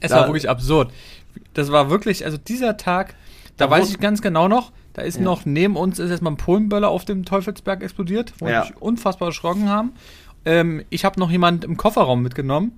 [0.00, 0.90] Es Da- war wirklich absurd.
[1.54, 3.14] Das war wirklich, also dieser Tag,
[3.56, 5.22] da Da weiß ich ganz genau noch, da ist Ja.
[5.22, 8.52] noch neben uns ist erstmal ein Polenböller auf dem Teufelsberg explodiert, wo Ja.
[8.52, 9.92] wir uns unfassbar erschrocken haben.
[10.44, 12.72] Ähm, ich habe noch jemand im Kofferraum mitgenommen.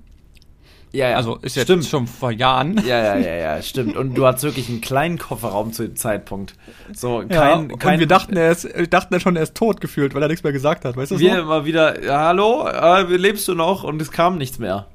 [0.95, 1.17] Ja, ja.
[1.17, 1.87] Also ist jetzt Stimmt.
[1.87, 2.77] schon vor Jahren.
[2.87, 3.97] Ja, ja, ja, ja, stimmt.
[3.97, 6.55] Und du hattest wirklich einen kleinen Kofferraum zu dem Zeitpunkt.
[6.93, 9.81] So, Ja, kein, kein und wir dachten, er ist, dachten ja schon, er ist tot
[9.81, 11.41] gefühlt, weil er nichts mehr gesagt hat, weißt du wir so?
[11.41, 13.85] immer wieder, hallo, äh, lebst du noch?
[13.85, 14.87] Und es kam nichts mehr.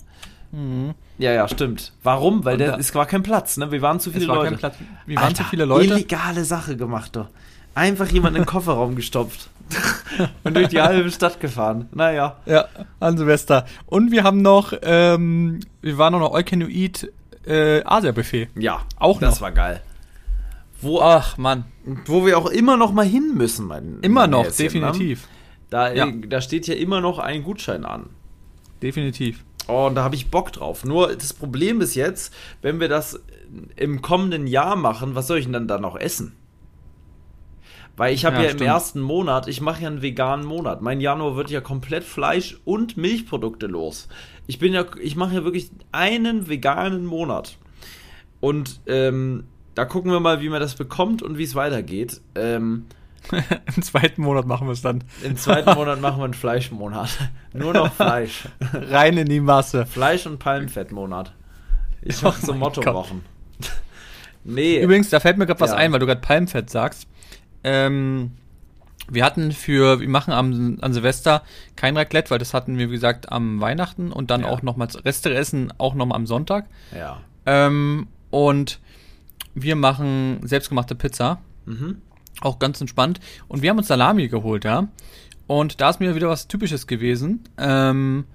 [1.18, 1.94] Ja, ja, stimmt.
[2.04, 2.46] Warum?
[2.46, 3.72] Weil der, da- es war kein Platz, ne?
[3.72, 4.50] Wir waren zu viele Es war Leute.
[4.52, 4.76] kein Platz.
[5.06, 5.86] Wir waren Alter, zu viele Leute.
[5.94, 7.28] Illegale Sache gemacht, doch.
[7.74, 9.50] Einfach jemand in den Kofferraum gestopft.
[10.44, 11.90] und durch die halbe Stadt gefahren.
[11.92, 12.38] Naja.
[12.46, 12.66] Ja,
[13.00, 13.66] an Silvester.
[13.86, 17.12] Und wir haben noch, ähm, wir waren noch noch All Can You Eat
[17.46, 18.50] äh, Asia-Buffet.
[18.56, 19.42] Ja, Auch das noch.
[19.42, 19.82] war geil.
[20.82, 21.66] Wo, Ach, Mann.
[22.06, 24.92] wo wir auch immer noch mal hin müssen, mein Immer mein noch, Häschen, ne?
[24.92, 25.28] definitiv.
[25.70, 26.08] Da, Ja.
[26.12, 28.06] da steht ja immer noch ein Gutschein an.
[28.82, 29.44] Definitiv.
[29.68, 30.86] Oh, und da habe ich Bock drauf.
[30.86, 33.20] Nur das Problem ist jetzt, wenn wir das
[33.76, 36.34] im kommenden Jahr machen, was soll ich denn dann da noch essen?
[37.98, 40.82] Weil ich habe Ja, ja, im ersten Monat, ich mache ja einen veganen Monat.
[40.82, 44.08] Mein Januar wird ja komplett Fleisch und Milchprodukte los.
[44.46, 47.58] Ich bin ja, ich mache ja wirklich einen veganen Monat.
[48.40, 52.22] Und ähm, da gucken wir mal, wie man das bekommt und wie es weitergeht.
[52.36, 52.86] Ähm,
[53.76, 55.04] Im zweiten Monat machen wir es dann.
[55.24, 57.10] Im zweiten Monat machen wir einen Fleischmonat.
[57.54, 58.48] Nur noch Fleisch.
[58.74, 59.86] Rein in die Masse.
[59.86, 61.34] Fleisch- und Palmfettmonat.
[62.02, 63.24] Ich Oh mache so mein Mottowochen.
[64.44, 64.82] nee.
[64.82, 65.78] Übrigens, da fällt mir gerade was Ja.
[65.78, 67.08] ein, weil du gerade Palmfett sagst.
[67.64, 68.32] Ähm,
[69.10, 71.44] wir hatten für, wir machen am, an Silvester
[71.76, 74.48] kein Raclette, weil das hatten wir, wie gesagt, am Weihnachten und dann Ja.
[74.48, 76.66] auch nochmals Reste essen, auch nochmal am Sonntag.
[76.96, 77.22] Ja.
[77.46, 78.80] Ähm, und
[79.56, 81.40] wir machen selbstgemachte Pizza.
[81.66, 82.02] Mhm.
[82.42, 83.20] Auch ganz entspannt.
[83.48, 84.88] Und wir haben uns Salami geholt, ja.
[85.48, 87.44] Und da ist mir wieder was Typisches gewesen.
[87.58, 88.26] Ähm,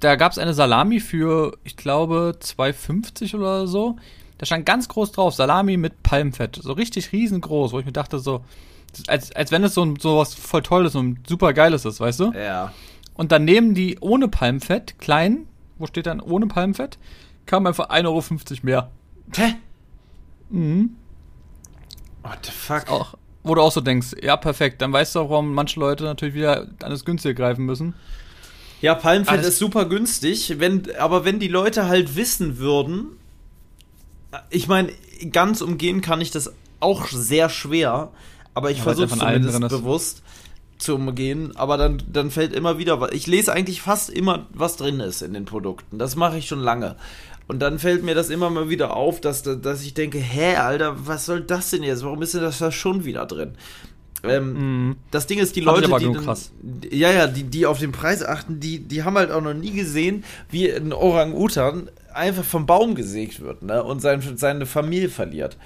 [0.00, 3.96] da gab es eine Salami für, ich glaube, 2,50 oder so.
[4.36, 6.56] Da stand ganz groß drauf, Salami mit Palmfett.
[6.62, 8.44] So richtig riesengroß, wo ich mir dachte, so,
[9.06, 12.32] als, als wenn es so, so was voll Tolles und super Geiles ist, weißt du?
[12.32, 12.72] Ja.
[13.14, 15.46] Und daneben die ohne Palmfett, klein,
[15.78, 16.98] wo steht dann ohne Palmfett,
[17.46, 18.22] kam einfach 1,50 Euro
[18.62, 18.90] mehr.
[19.34, 19.54] Hä?
[20.50, 20.96] Mhm.
[22.28, 22.88] What the fuck?
[22.90, 26.04] Auch, wo du auch so denkst, ja, perfekt, dann weißt du auch, warum manche Leute
[26.04, 27.94] natürlich wieder an das Günstige greifen müssen.
[28.80, 33.16] Ja, Palmfett ist super günstig, wenn, aber wenn die Leute halt wissen würden,
[34.50, 34.92] ich meine,
[35.32, 38.12] ganz umgehen kann ich das auch sehr schwer,
[38.54, 40.22] aber ich Ja, versuche allem zumindest bewusst
[40.78, 43.10] zu umgehen, aber dann, dann fällt immer wieder was.
[43.12, 45.98] Ich lese eigentlich fast immer, was drin ist in den Produkten.
[45.98, 46.94] Das mache ich schon lange.
[47.48, 51.06] Und dann fällt mir das immer mal wieder auf, dass, dass ich denke, hä, Alter,
[51.06, 52.04] was soll das denn jetzt?
[52.04, 53.52] Warum ist denn das da schon wieder drin?
[54.22, 54.52] Ähm,
[54.88, 54.96] Mhm.
[55.10, 56.24] Das Ding ist, die Fand Leute, die, dann-
[56.90, 59.70] ja, ja, die, die auf den Preis achten, die, die haben halt auch noch nie
[59.72, 65.56] gesehen, wie ein Orang-Utan einfach vom Baum gesägt wird, ne, und sein, seine Familie verliert.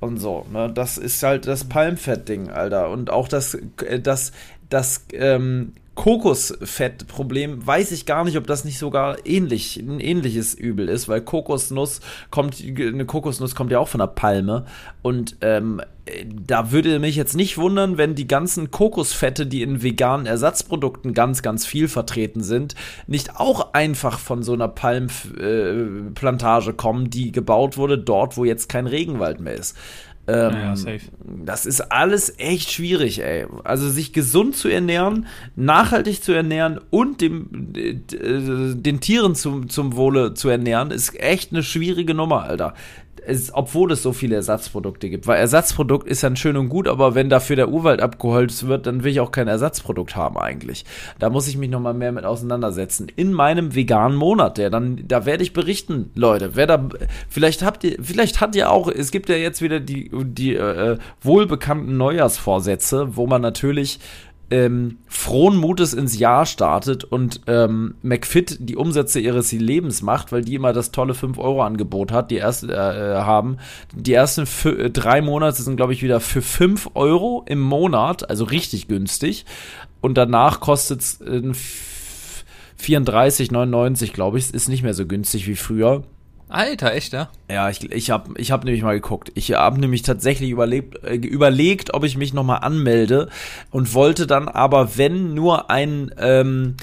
[0.00, 2.90] Und so, ne, das ist halt das Palmfett-Ding, Alter.
[2.90, 4.32] Und auch das, äh, das,
[4.68, 10.88] das, ähm, Kokosfett-Problem, weiß ich gar nicht, ob das nicht sogar ähnlich, ein ähnliches Übel
[10.88, 14.66] ist, weil Kokosnuss kommt, eine Kokosnuss kommt ja auch von der Palme
[15.02, 19.82] und ähm, äh, da würde mich jetzt nicht wundern, wenn die ganzen Kokosfette, die in
[19.82, 22.74] veganen Ersatzprodukten ganz, ganz viel vertreten sind,
[23.06, 28.68] nicht auch einfach von so einer Palmplantage äh, kommen, die gebaut wurde dort, wo jetzt
[28.68, 29.76] kein Regenwald mehr ist.
[30.26, 31.00] Ähm, Ja, safe.
[31.44, 33.46] Das ist alles echt schwierig, ey.
[33.62, 37.94] Also sich gesund zu ernähren, nachhaltig zu ernähren und dem, äh,
[38.74, 42.74] den Tieren zum, zum Wohle zu ernähren, ist echt eine schwierige Nummer, Alter.
[43.26, 45.26] Es, obwohl es so viele Ersatzprodukte gibt.
[45.26, 49.04] Weil Ersatzprodukt ist dann schön und gut, aber wenn dafür der Urwald abgeholzt wird, dann
[49.04, 50.84] will ich auch kein Ersatzprodukt haben eigentlich.
[51.18, 53.06] Da muss ich mich nochmal mehr mit auseinandersetzen.
[53.16, 56.50] In meinem veganen Monat, der dann, da werde ich berichten, Leute.
[56.54, 56.88] Wer da,
[57.28, 60.98] vielleicht habt ihr, vielleicht hat ihr auch, es gibt ja jetzt wieder die, die äh,
[61.22, 64.00] wohlbekannten Neujahrsvorsätze, wo man natürlich
[64.50, 70.42] ähm, frohen Mutes ins Jahr startet und ähm, McFit die Umsätze ihres Lebens macht, weil
[70.42, 73.58] die immer das tolle 5-Euro-Angebot hat, die erste, äh, haben.
[73.94, 78.44] Die ersten äh, drei Monate sind, glaube ich, wieder für 5 Euro im Monat, also
[78.44, 79.44] richtig günstig.
[80.00, 81.52] Und danach kostet es äh,
[82.80, 84.52] 34,99, glaube ich.
[84.52, 86.04] Ist nicht mehr so günstig wie früher.
[86.54, 87.28] Alter, echt, ja?
[87.50, 89.30] Ja, ich, ich habe ich hab nämlich mal geguckt.
[89.34, 93.28] Ich habe nämlich tatsächlich überlebt, äh, überlegt, ob ich mich nochmal anmelde
[93.70, 96.76] und wollte dann aber, wenn, nur ein, ähm,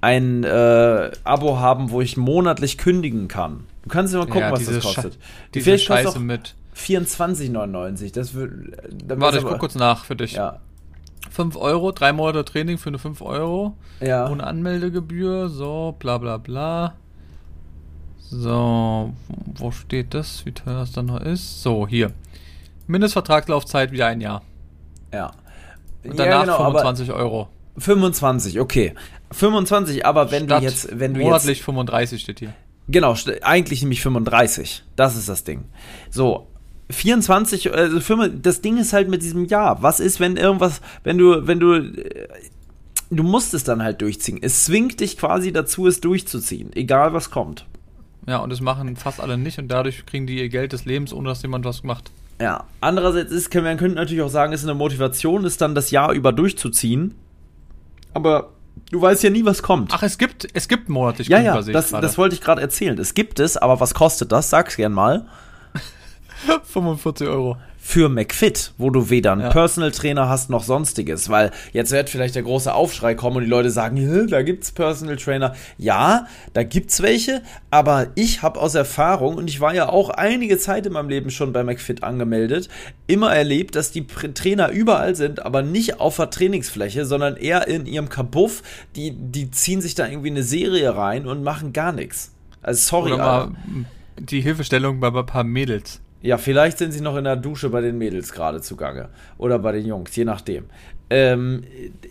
[0.00, 3.64] ein äh, Abo haben, wo ich monatlich kündigen kann.
[3.82, 5.14] Du kannst ja mal gucken, ja, was das kostet.
[5.14, 5.18] Sche-
[5.54, 6.54] Die Diese kostet Scheiße mit.
[6.76, 8.12] 24,99.
[8.12, 10.32] Das dann Warte, ich guck kurz nach für dich.
[10.32, 10.60] Ja.
[11.30, 13.76] 5 Euro, drei Monate Training für eine 5 Euro.
[14.00, 14.30] Ja.
[14.30, 16.94] Ohne Anmeldegebühr, so, bla bla bla.
[18.30, 19.12] So,
[19.54, 20.44] wo steht das?
[20.44, 21.62] Wie teuer das dann noch ist?
[21.62, 22.12] So, hier.
[22.86, 24.42] Mindestvertragslaufzeit wieder ein Jahr.
[25.12, 25.32] ja.
[26.04, 27.48] Und danach genau, aber 25 Euro.
[27.78, 28.94] 25, okay.
[29.32, 32.54] 25, aber wenn Statt du jetzt, wenn du monatlich jetzt 35 steht hier.
[32.88, 34.84] Genau, eigentlich nämlich 35.
[34.94, 35.64] Das ist das Ding.
[36.10, 36.46] So,
[36.90, 39.82] 24, also das Ding ist halt mit diesem Jahr.
[39.82, 42.28] Was ist, wenn irgendwas, wenn du, wenn du, äh,
[43.10, 44.38] du musst es dann halt durchziehen.
[44.40, 47.66] Es zwingt dich quasi dazu, es durchzuziehen, egal was kommt.
[48.26, 51.12] Ja, und das machen fast alle nicht und dadurch kriegen die ihr Geld des Lebens,
[51.12, 52.10] ohne dass jemand was macht.
[52.40, 56.12] Ja, andererseits ist, man könnte natürlich auch sagen, ist eine Motivation, ist dann das Jahr
[56.12, 57.14] über durchzuziehen.
[58.12, 58.50] Aber
[58.90, 59.92] du weißt ja nie, was kommt.
[59.94, 62.98] Ach, es gibt, es gibt monatlich Ja, ja, das, das wollte ich gerade erzählen.
[62.98, 64.50] Es gibt es, aber was kostet das?
[64.50, 65.26] Sag's gern mal.
[66.64, 69.50] 45 Euro für McFit, wo du weder einen ja.
[69.50, 73.48] Personal Trainer hast noch sonstiges, weil jetzt wird vielleicht der große Aufschrei kommen und die
[73.48, 75.54] Leute sagen, da gibt's Personal Trainer.
[75.78, 80.58] Ja, da gibt's welche, aber ich habe aus Erfahrung und ich war ja auch einige
[80.58, 82.68] Zeit in meinem Leben schon bei McFit angemeldet,
[83.06, 87.86] immer erlebt, dass die Trainer überall sind, aber nicht auf der Trainingsfläche, sondern eher in
[87.86, 88.64] ihrem Kabuff.
[88.96, 92.32] Die die ziehen sich da irgendwie eine Serie rein und machen gar nichts.
[92.62, 93.52] Also sorry, Oder mal
[94.18, 96.00] die Hilfestellung bei ein paar Mädels.
[96.26, 99.10] Ja, vielleicht sind sie noch in der Dusche bei den Mädels gerade zugange.
[99.38, 100.64] Oder bei den Jungs, je nachdem.
[101.08, 101.62] Ähm,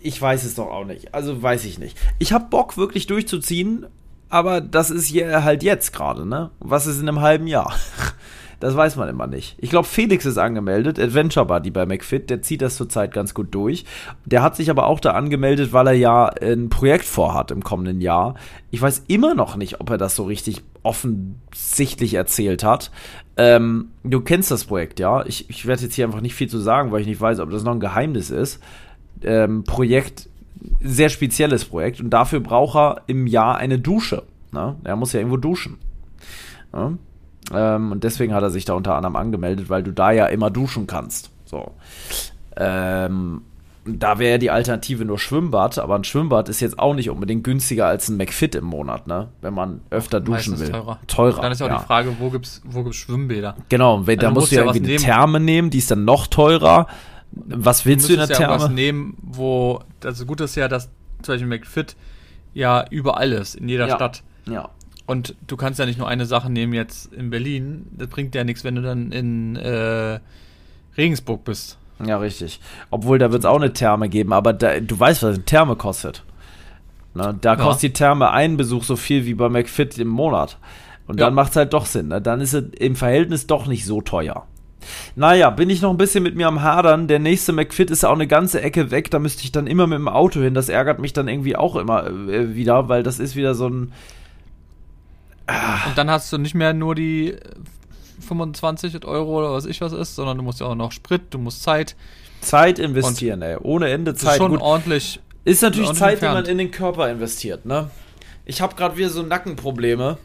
[0.02, 1.14] ich weiß es doch auch nicht.
[1.14, 1.98] Also weiß ich nicht.
[2.18, 3.84] Ich habe Bock, wirklich durchzuziehen,
[4.30, 6.50] aber das ist ja halt jetzt gerade, ne?
[6.60, 7.74] Was ist in einem halben Jahr?
[8.58, 9.56] Das weiß man immer nicht.
[9.58, 13.54] Ich glaube, Felix ist angemeldet, Adventure Buddy bei McFit, der zieht das zurzeit ganz gut
[13.54, 13.84] durch.
[14.24, 18.00] Der hat sich aber auch da angemeldet, weil er ja ein Projekt vorhat im kommenden
[18.00, 18.34] Jahr.
[18.70, 22.90] Ich weiß immer noch nicht, ob er das so richtig offensichtlich erzählt hat.
[23.36, 25.26] Ähm, du kennst das Projekt, ja?
[25.26, 27.50] Ich, ich werde jetzt hier einfach nicht viel zu sagen, weil ich nicht weiß, ob
[27.50, 28.62] das noch ein Geheimnis ist.
[29.22, 30.30] Ähm, Projekt,
[30.80, 34.22] sehr spezielles Projekt und dafür braucht er im Jahr eine Dusche.
[34.52, 34.76] Ne?
[34.84, 35.78] Er muss ja irgendwo duschen.
[36.72, 36.92] Ja?
[37.52, 40.50] Ähm, und deswegen hat er sich da unter anderem angemeldet, weil du da ja immer
[40.50, 41.30] duschen kannst.
[41.44, 41.72] So.
[42.56, 43.42] Ähm,
[43.86, 47.86] da wäre die Alternative nur Schwimmbad, aber ein Schwimmbad ist jetzt auch nicht unbedingt günstiger
[47.86, 49.28] als ein McFit im Monat, ne?
[49.40, 50.72] Wenn man öfter duschen Meistens will.
[50.72, 50.98] Teurer.
[51.06, 51.42] teurer.
[51.42, 51.78] Dann ist auch ja.
[51.78, 53.56] die Frage, wo gibt's, wo gibt's Schwimmbäder?
[53.68, 54.96] Genau, wenn, also da musst du ja irgendwie eine.
[54.96, 56.88] Therme nehmen, die ist dann noch teurer.
[57.32, 58.54] Was willst du, in der ja Therme?
[58.54, 60.90] was nehmen, wo, also gut ist ja, dass
[61.22, 61.96] zum Beispiel McFit
[62.54, 63.94] ja überall ist, in jeder ja.
[63.94, 64.22] Stadt.
[64.48, 64.70] Ja.
[65.06, 67.86] Und du kannst ja nicht nur eine Sache nehmen jetzt in Berlin.
[67.96, 70.18] Das bringt ja nichts, wenn du dann in äh,
[70.96, 71.78] Regensburg bist.
[72.04, 72.60] Ja, richtig.
[72.90, 75.76] Obwohl, da wird es auch eine Therme geben, aber da, du weißt, was eine Therme
[75.76, 76.24] kostet.
[77.14, 77.56] Na, da ja.
[77.56, 80.58] kostet die Therme einen Besuch so viel wie bei McFit im Monat.
[81.06, 81.34] Und dann ja.
[81.34, 82.08] macht es halt doch Sinn.
[82.08, 82.20] Ne?
[82.20, 84.46] Dann ist es im Verhältnis doch nicht so teuer.
[85.14, 87.08] Naja, bin ich noch ein bisschen mit mir am Hadern.
[87.08, 89.10] Der nächste McFit ist auch eine ganze Ecke weg.
[89.10, 90.54] Da müsste ich dann immer mit dem Auto hin.
[90.54, 93.92] Das ärgert mich dann irgendwie auch immer äh, wieder, weil das ist wieder so ein
[95.48, 97.36] und dann hast du nicht mehr nur die
[98.26, 101.38] 25 Euro oder was ich was ist, sondern du musst ja auch noch Sprit, du
[101.38, 101.94] musst Zeit.
[102.40, 103.56] Zeit investieren, ey.
[103.56, 104.32] Ohne Ende Zeit.
[104.32, 104.60] Ist schon Gut.
[104.60, 105.20] ordentlich.
[105.44, 106.38] Ist natürlich ordentlich Zeit, entfernt.
[106.38, 107.90] die man in den Körper investiert, ne?
[108.44, 110.18] Ich habe gerade wieder so Nackenprobleme.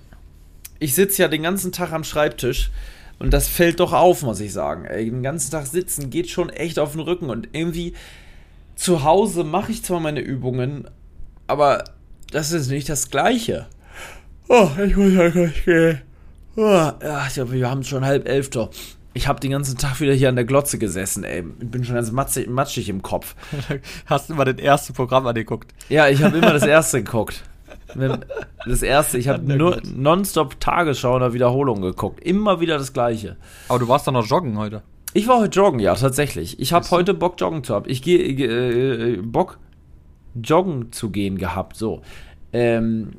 [0.80, 2.72] Ich sitze ja den ganzen Tag am Schreibtisch
[3.20, 4.86] und das fällt doch auf, muss ich sagen.
[4.86, 7.94] Ey, den ganzen Tag sitzen geht schon echt auf den Rücken und irgendwie
[8.76, 10.88] zu Hause mache ich zwar meine Übungen,
[11.46, 11.84] aber
[12.32, 13.68] das ist nicht das Gleiche.
[14.54, 16.02] Oh, ich muss ja gleich gehen.
[16.58, 18.70] Oh, ja, ich glaube, wir haben schon halb elf doch.
[19.14, 21.46] Ich habe den ganzen Tag wieder hier an der Glotze gesessen, ey.
[21.62, 23.34] Ich bin schon ganz matschig, matschig im Kopf.
[24.08, 25.74] Hast du immer das erste Programm angeguckt?
[25.88, 27.46] Ja, ich habe immer das erste geguckt.
[28.68, 32.22] Das erste, ich habe nur nonstop Tagesschau oder Wiederholungen geguckt.
[32.22, 33.38] Immer wieder das gleiche.
[33.70, 34.82] Aber du warst doch noch joggen heute.
[35.14, 36.60] Ich war heute joggen, ja, tatsächlich.
[36.60, 37.86] Ich habe heute Bock joggen zu haben.
[37.88, 39.60] Ich gehe äh, äh, Bock
[40.36, 42.02] joggen zu gehen gehabt, so.
[42.52, 43.14] Ähm,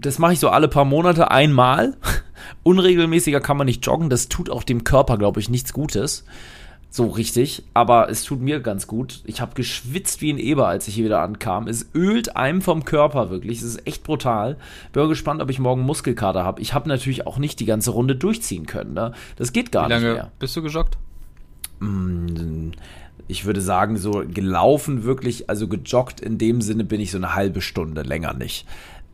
[0.00, 1.96] das mache ich so alle paar Monate einmal.
[2.62, 4.10] Unregelmäßiger kann man nicht joggen.
[4.10, 6.24] Das tut auch dem Körper, glaube ich, nichts Gutes.
[6.92, 7.62] So richtig.
[7.72, 9.22] Aber es tut mir ganz gut.
[9.24, 11.68] Ich habe geschwitzt wie ein Eber, als ich hier wieder ankam.
[11.68, 13.58] Es ölt einem vom Körper wirklich.
[13.58, 14.56] Es ist echt brutal.
[14.92, 16.60] Bin gespannt, ob ich morgen Muskelkater habe.
[16.60, 18.94] Ich habe natürlich auch nicht die ganze Runde durchziehen können.
[18.94, 19.12] Ne?
[19.36, 20.12] Das geht gar nicht mehr.
[20.12, 20.98] Wie lange bist du gejoggt?
[21.78, 22.72] Mm,
[23.28, 27.36] ich würde sagen, so gelaufen wirklich, also gejoggt in dem Sinne bin ich so eine
[27.36, 28.66] halbe Stunde, länger nicht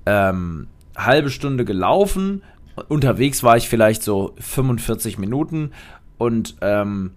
[0.06, 2.42] ähm, halbe Stunde gelaufen.
[2.88, 5.72] Unterwegs war ich vielleicht so 45 Minuten
[6.18, 7.12] und ähm,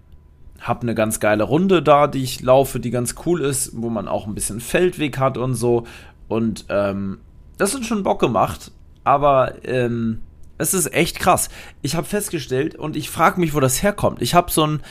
[0.59, 4.07] habe eine ganz geile Runde da, die ich laufe, die ganz cool ist, wo man
[4.07, 5.85] auch ein bisschen Feldweg hat und so.
[6.27, 7.19] Und ähm,
[7.57, 8.71] das hat schon Bock gemacht,
[9.03, 10.19] aber ähm,
[10.57, 11.49] es ist echt krass.
[11.81, 14.21] Ich habe festgestellt und ich frage mich, wo das herkommt.
[14.21, 14.81] Ich habe so ein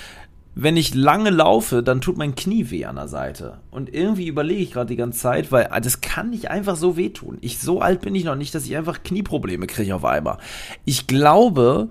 [0.55, 3.61] wenn ich lange laufe, dann tut mein Knie weh an der Seite.
[3.71, 6.97] Und irgendwie überlege ich gerade die ganze Zeit, weil ah, das kann nicht einfach so
[6.97, 7.39] wehtun.
[7.41, 10.39] Ich, so alt bin ich noch nicht, dass ich einfach Knieprobleme kriege auf einmal.
[10.85, 11.89] Ich glaube,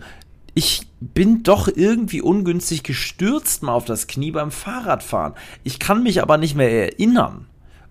[0.54, 5.36] ich bin doch irgendwie ungünstig gestürzt mal auf das Knie beim Fahrradfahren.
[5.64, 7.46] Ich kann mich aber nicht mehr erinnern.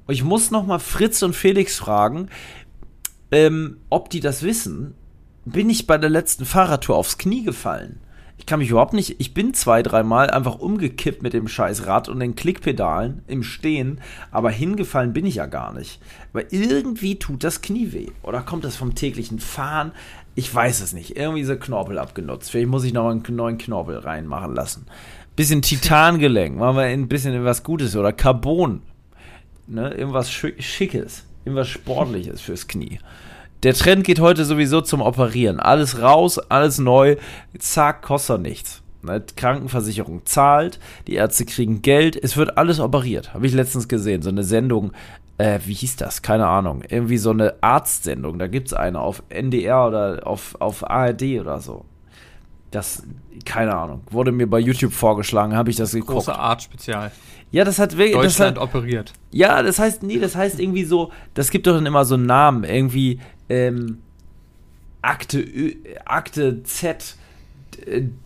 [0.08, 2.28] Ich muss noch mal Fritz und Felix fragen,
[3.30, 4.94] ähm, ob die das wissen,
[5.44, 8.00] bin ich bei der letzten Fahrradtour aufs Knie gefallen.
[8.38, 12.08] Ich kann mich überhaupt nicht, ich bin zwei, dreimal einfach umgekippt mit dem scheiß Rad
[12.08, 16.00] und den Klickpedalen im Stehen, aber hingefallen bin ich ja gar nicht.
[16.32, 18.08] Aber irgendwie tut das Knie weh.
[18.22, 19.92] Oder kommt das vom täglichen Fahren?
[20.34, 21.16] Ich weiß es nicht.
[21.16, 22.50] Irgendwie so Knorpel abgenutzt.
[22.50, 24.86] Vielleicht muss ich noch einen neuen Knorpel reinmachen lassen.
[25.34, 28.82] Bisschen Titangelenk, machen wir ein bisschen was Gutes oder Carbon.
[29.66, 33.00] Ne, irgendwas Schickes, irgendwas Sportliches fürs Knie.
[33.62, 35.60] Der Trend geht heute sowieso zum Operieren.
[35.60, 37.16] Alles raus, alles neu.
[37.58, 38.82] Zack, kostet nichts.
[39.02, 39.22] Ne?
[39.36, 43.34] Krankenversicherung zahlt, die Ärzte kriegen Geld, es wird alles operiert.
[43.34, 44.22] Habe ich letztens gesehen.
[44.22, 44.92] So eine Sendung,
[45.38, 46.22] äh, wie hieß das?
[46.22, 46.82] Keine Ahnung.
[46.88, 48.38] Irgendwie so eine Arztsendung.
[48.38, 51.84] Da gibt es eine auf NDR oder auf, auf ARD oder so.
[52.70, 53.04] Das,
[53.44, 54.02] keine Ahnung.
[54.10, 56.12] Wurde mir bei YouTube vorgeschlagen, habe ich das geguckt.
[56.12, 57.12] Große Art-Spezial.
[57.52, 58.16] Ja, das hat wirklich.
[58.16, 59.12] Deutschland hat, operiert.
[59.30, 62.26] Ja, das heißt, nee, das heißt irgendwie so, das gibt doch dann immer so einen
[62.26, 62.64] Namen.
[62.64, 63.98] Irgendwie, ähm,
[65.02, 65.44] Akte,
[66.04, 67.16] Akte Z,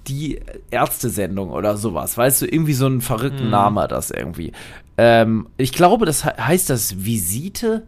[0.06, 2.16] die Ärztesendung oder sowas.
[2.16, 3.50] Weißt du, irgendwie so einen verrückten mm.
[3.50, 4.52] Name das irgendwie.
[4.96, 7.86] Ähm, ich glaube, das heißt das Visite.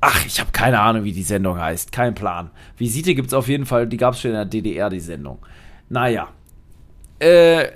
[0.00, 1.92] Ach, ich habe keine Ahnung, wie die Sendung heißt.
[1.92, 2.50] Kein Plan.
[2.76, 5.38] Visite gibt es auf jeden Fall, die gab es schon in der DDR, die Sendung.
[5.88, 6.28] Naja.
[7.18, 7.68] Äh,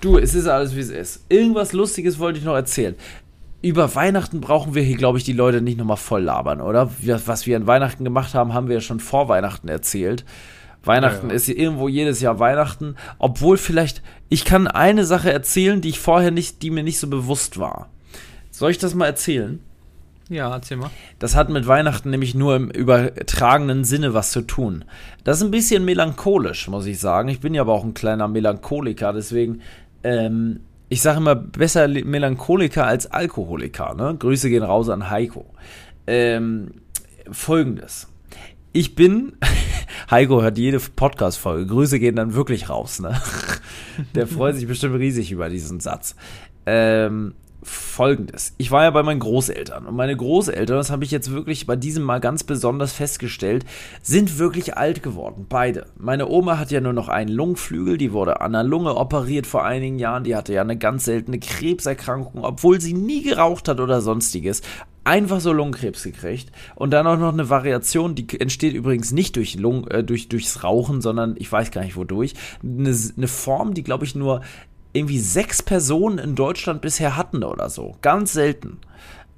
[0.00, 1.24] du, es ist alles, wie es ist.
[1.28, 2.94] Irgendwas Lustiges wollte ich noch erzählen
[3.62, 6.90] über Weihnachten brauchen wir hier, glaube ich, die Leute nicht nochmal voll labern, oder?
[7.26, 10.24] Was wir an Weihnachten gemacht haben, haben wir ja schon vor Weihnachten erzählt.
[10.82, 11.36] Weihnachten ja, ja.
[11.36, 16.00] ist hier irgendwo jedes Jahr Weihnachten, obwohl vielleicht, ich kann eine Sache erzählen, die ich
[16.00, 17.90] vorher nicht, die mir nicht so bewusst war.
[18.50, 19.60] Soll ich das mal erzählen?
[20.30, 20.90] Ja, erzähl mal.
[21.18, 24.84] Das hat mit Weihnachten nämlich nur im übertragenen Sinne was zu tun.
[25.24, 27.28] Das ist ein bisschen melancholisch, muss ich sagen.
[27.28, 29.60] Ich bin ja aber auch ein kleiner Melancholiker, deswegen
[30.04, 33.94] ähm, ich sage immer, besser Melancholiker als Alkoholiker.
[33.94, 34.16] Ne?
[34.18, 35.46] Grüße gehen raus an Heiko.
[36.08, 36.72] Ähm,
[37.30, 38.08] Folgendes.
[38.72, 39.34] Ich bin,
[40.10, 42.98] Heiko hört jede Podcast-Folge, Grüße gehen dann wirklich raus.
[42.98, 43.20] Ne?
[44.16, 46.16] Der freut sich bestimmt riesig über diesen Satz.
[46.66, 48.54] Ähm, folgendes.
[48.58, 51.76] Ich war ja bei meinen Großeltern und meine Großeltern, das habe ich jetzt wirklich bei
[51.76, 53.64] diesem Mal ganz besonders festgestellt,
[54.02, 55.46] sind wirklich alt geworden.
[55.48, 55.86] Beide.
[55.96, 59.64] Meine Oma hat ja nur noch einen Lungenflügel, die wurde an der Lunge operiert vor
[59.64, 64.00] einigen Jahren, die hatte ja eine ganz seltene Krebserkrankung, obwohl sie nie geraucht hat oder
[64.00, 64.62] sonstiges.
[65.02, 69.54] Einfach so Lungenkrebs gekriegt und dann auch noch eine Variation, die entsteht übrigens nicht durch
[69.54, 72.34] Lungen, äh, durch, durchs Rauchen, sondern ich weiß gar nicht wodurch.
[72.62, 74.42] Eine, eine Form, die glaube ich nur
[74.92, 77.96] irgendwie sechs Personen in Deutschland bisher hatten oder so.
[78.02, 78.78] Ganz selten.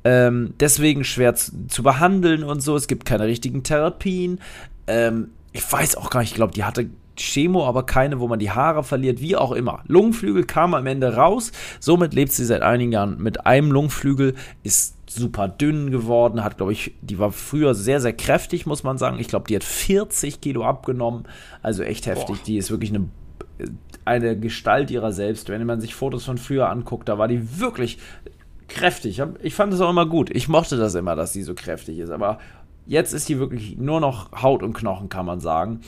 [0.04, 2.76] Ähm, deswegen schwer zu, zu, behandeln und so.
[2.76, 4.40] Es gibt keine richtigen Therapien.
[4.86, 8.38] Ähm, ich weiß auch gar nicht, ich glaube, die hatte Chemo, aber keine, wo man
[8.38, 9.82] die Haare verliert, wie auch immer.
[9.86, 11.52] Lungenflügel kam am Ende raus.
[11.78, 16.72] Somit lebt sie seit einigen Jahren mit einem Lungenflügel, ist super dünn geworden, hat, glaube
[16.72, 19.18] ich, die war früher sehr, sehr kräftig, muss man sagen.
[19.18, 21.24] Ich glaube, die hat 40 Kilo abgenommen.
[21.60, 22.36] Also echt heftig.
[22.36, 22.44] Boah.
[22.46, 23.08] Die ist wirklich eine
[24.04, 25.48] eine Gestalt ihrer selbst.
[25.48, 27.98] Wenn man sich Fotos von früher anguckt, da war die wirklich
[28.68, 29.22] kräftig.
[29.42, 30.30] Ich fand es auch immer gut.
[30.30, 32.10] Ich mochte das immer, dass sie so kräftig ist.
[32.10, 32.38] Aber
[32.86, 35.80] jetzt ist die wirklich nur noch Haut und Knochen, kann man sagen.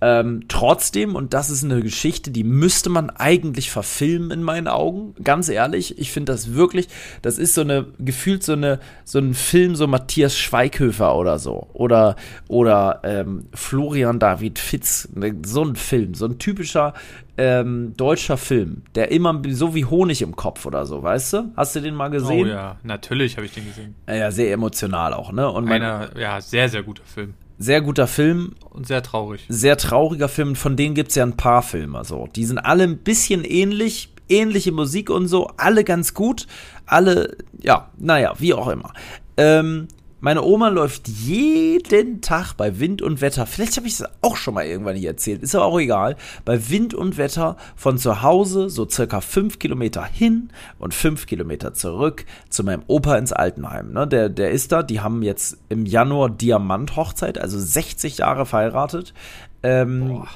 [0.00, 5.14] Ähm, trotzdem, und das ist eine Geschichte, die müsste man eigentlich verfilmen in meinen Augen.
[5.22, 6.88] Ganz ehrlich, ich finde das wirklich,
[7.22, 11.68] das ist so eine, gefühlt so eine, so ein Film, so Matthias Schweighöfer oder so.
[11.72, 12.16] Oder,
[12.48, 15.08] oder ähm, Florian David Fitz.
[15.14, 16.94] Ne, so ein Film, so ein typischer
[17.38, 21.52] ähm, deutscher Film, der immer so wie Honig im Kopf oder so, weißt du?
[21.56, 22.46] Hast du den mal gesehen?
[22.46, 23.94] Oh ja, natürlich habe ich den gesehen.
[24.08, 25.50] Ja, sehr emotional auch, ne?
[25.50, 27.34] Und Einer, ja, sehr, sehr guter Film.
[27.58, 28.54] Sehr guter Film.
[28.70, 29.44] Und sehr traurig.
[29.48, 30.56] Sehr trauriger Film.
[30.56, 32.04] Von denen gibt es ja ein paar Filme.
[32.04, 32.28] So.
[32.34, 35.48] Die sind alle ein bisschen ähnlich, ähnliche Musik und so.
[35.56, 36.46] Alle ganz gut.
[36.84, 38.92] Alle, ja, naja, wie auch immer.
[39.36, 39.88] Ähm,
[40.26, 44.54] meine Oma läuft jeden Tag bei Wind und Wetter, vielleicht habe ich es auch schon
[44.54, 48.68] mal irgendwann hier erzählt, ist aber auch egal, bei Wind und Wetter von zu Hause
[48.68, 53.92] so circa fünf Kilometer hin und fünf Kilometer zurück zu meinem Opa ins Altenheim.
[53.92, 54.08] Ne?
[54.08, 59.14] Der, der ist da, die haben jetzt im Januar Diamant-Hochzeit, also 60 Jahre verheiratet.
[59.62, 60.28] Ähm, Boah.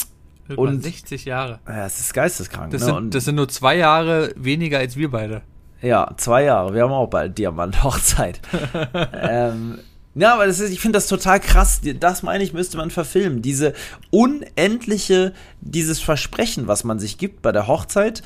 [0.55, 1.59] Und 60 Jahre.
[1.67, 2.71] Ja, es ist geisteskrank.
[2.71, 2.95] Das, ne?
[2.95, 5.43] sind, das sind nur zwei Jahre weniger als wir beide.
[5.83, 6.75] Ja, zwei Jahre.
[6.75, 8.41] Wir haben auch bald Diamant-Hochzeit.
[9.15, 9.79] ähm,
[10.15, 11.81] ja, aber das ist, ich finde das total krass.
[11.99, 13.43] Das meine ich, müsste man verfilmen.
[13.43, 13.75] Diese
[14.11, 18.23] unendliche, dieses Versprechen, was man sich gibt bei der Hochzeit.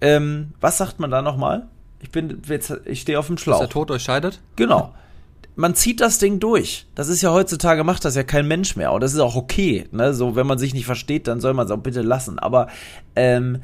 [0.00, 1.68] Ähm, was sagt man da nochmal?
[2.00, 3.58] Ich bin jetzt, ich stehe auf dem Schlauch.
[3.58, 4.40] Dass der Tod euch scheidet?
[4.56, 4.94] Genau.
[5.56, 6.86] Man zieht das Ding durch.
[6.94, 8.92] Das ist ja heutzutage macht das ja kein Mensch mehr.
[8.92, 9.88] Und das ist auch okay.
[9.90, 10.14] Ne?
[10.14, 12.38] So, wenn man sich nicht versteht, dann soll man es auch bitte lassen.
[12.38, 12.68] Aber
[13.16, 13.60] ähm,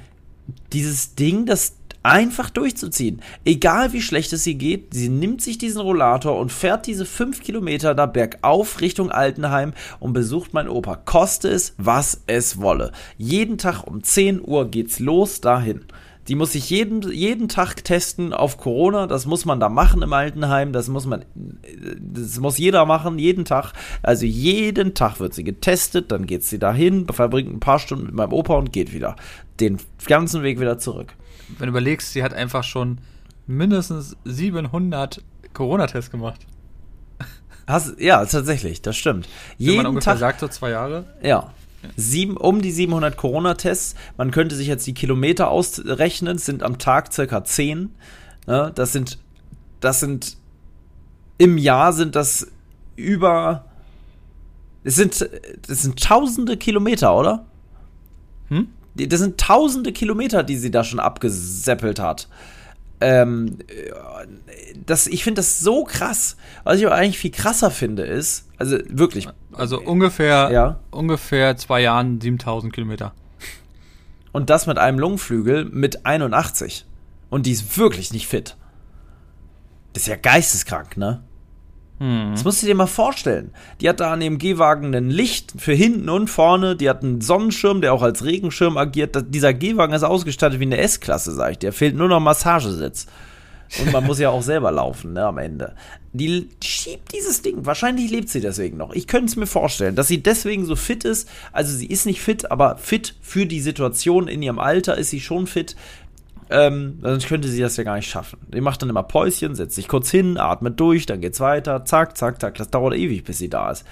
[0.73, 3.21] dieses Ding, das einfach durchzuziehen.
[3.45, 7.43] Egal wie schlecht es ihr geht, sie nimmt sich diesen Rollator und fährt diese fünf
[7.43, 10.97] Kilometer da bergauf Richtung Altenheim und besucht meinen Opa.
[10.97, 12.93] Koste es, was es wolle.
[13.17, 15.87] Jeden Tag um 10 Uhr geht's los dahin.
[16.29, 19.07] Die muss sich jeden, jeden Tag testen auf Corona.
[19.07, 20.73] Das muss man da machen im Altenheim.
[20.73, 21.25] Das muss man,
[22.01, 23.73] das muss jeder machen, jeden Tag.
[24.03, 26.11] Also jeden Tag wird sie getestet.
[26.13, 29.17] Dann geht sie dahin, verbringt ein paar Stunden mit meinem Opa und geht wieder.
[29.61, 31.15] Den ganzen Weg wieder zurück.
[31.59, 32.99] Wenn du überlegst, sie hat einfach schon
[33.47, 36.47] mindestens 700 Corona-Tests gemacht.
[37.67, 39.29] Hast, ja, tatsächlich, das stimmt.
[39.59, 41.05] Wenn jeden man ungefähr Tag, sagt, so zwei Jahre.
[41.23, 41.53] Ja,
[41.97, 43.95] Sieben, um die 700 Corona-Tests.
[44.17, 47.95] Man könnte sich jetzt die Kilometer ausrechnen, sind am Tag circa 10.
[48.47, 48.73] Ne?
[48.75, 49.19] Das sind,
[49.81, 50.37] das sind,
[51.39, 52.49] im Jahr sind das
[52.97, 53.65] über,
[54.83, 55.29] es sind,
[55.67, 57.47] das sind tausende Kilometer, oder?
[58.49, 58.69] Hm?
[58.95, 62.29] Das sind tausende Kilometer, die sie da schon abgeseppelt hat.
[63.01, 63.59] Ähm,
[64.87, 66.37] das, ich finde das so krass.
[66.63, 69.29] Was ich aber eigentlich viel krasser finde, ist, also wirklich.
[69.53, 70.81] Also ungefähr, ja.
[70.91, 73.13] ungefähr zwei Jahren 7000 Kilometer.
[74.33, 76.87] Und das mit einem Lungenflügel mit 81.
[77.31, 78.57] Und die ist wirklich nicht fit.
[79.93, 81.23] Das ist ja geisteskrank, ne?
[81.99, 82.33] Hm.
[82.33, 83.53] Das musst du dir mal vorstellen.
[83.81, 86.77] Die hat da an dem Gehwagen ein Licht für hinten und vorne.
[86.77, 89.17] Die hat einen Sonnenschirm, der auch als Regenschirm agiert.
[89.29, 91.73] dieser Gehwagen ist ausgestattet wie eine S-Klasse, sag ich dir.
[91.73, 93.07] Fehlt nur noch Massagesitz.
[93.81, 95.75] Und man muss ja auch selber laufen, ne, am Ende.
[96.13, 97.67] Die schiebt dieses Ding.
[97.67, 98.93] Wahrscheinlich lebt sie deswegen noch.
[98.93, 101.29] Ich könnte es mir vorstellen, dass sie deswegen so fit ist.
[101.53, 105.21] Also sie ist nicht fit, aber fit für die Situation in ihrem Alter ist sie
[105.21, 105.75] schon fit.
[106.51, 108.39] Ähm, sonst könnte sie das ja gar nicht schaffen.
[108.53, 112.17] Die macht dann immer Päuschen, setzt sich kurz hin, atmet durch, dann geht's weiter, zack,
[112.17, 112.55] zack, zack.
[112.57, 113.85] Das dauert ewig, bis sie da ist.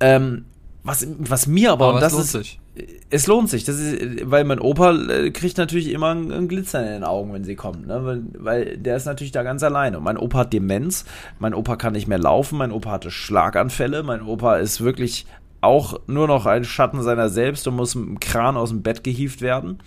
[0.00, 0.44] Ähm,
[0.84, 2.60] was, was mir aber, aber und das ist, sich.
[3.08, 6.88] es lohnt sich, das ist, weil mein Opa äh, kriegt natürlich immer einen Glitzer in
[6.88, 8.04] den Augen, wenn sie kommt, ne?
[8.04, 9.98] weil, weil der ist natürlich da ganz alleine.
[9.98, 11.04] Und mein Opa hat Demenz,
[11.38, 15.26] mein Opa kann nicht mehr laufen, mein Opa hatte Schlaganfälle, mein Opa ist wirklich
[15.60, 19.04] auch nur noch ein Schatten seiner selbst und muss mit dem Kran aus dem Bett
[19.04, 19.78] gehievt werden.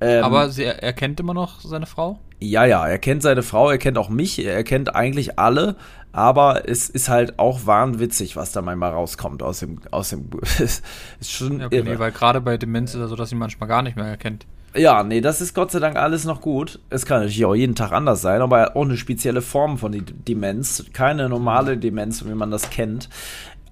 [0.00, 2.18] Ähm, Aber sie, er kennt immer noch seine Frau?
[2.38, 5.76] Ja, ja, er kennt seine Frau, er kennt auch mich, er kennt eigentlich alle,
[6.12, 10.28] aber es ist halt auch wahnwitzig, was da manchmal rauskommt aus dem, aus dem,
[10.58, 10.82] ist
[11.22, 11.88] schon okay, irre.
[11.90, 14.46] Nee, weil gerade bei Demenz ist es so, dass ihn manchmal gar nicht mehr erkennt.
[14.74, 16.80] Ja, nee, das ist Gott sei Dank alles noch gut.
[16.90, 20.84] Es kann natürlich auch jeden Tag anders sein, aber auch eine spezielle Form von Demenz.
[20.92, 23.08] Keine normale Demenz, wie man das kennt.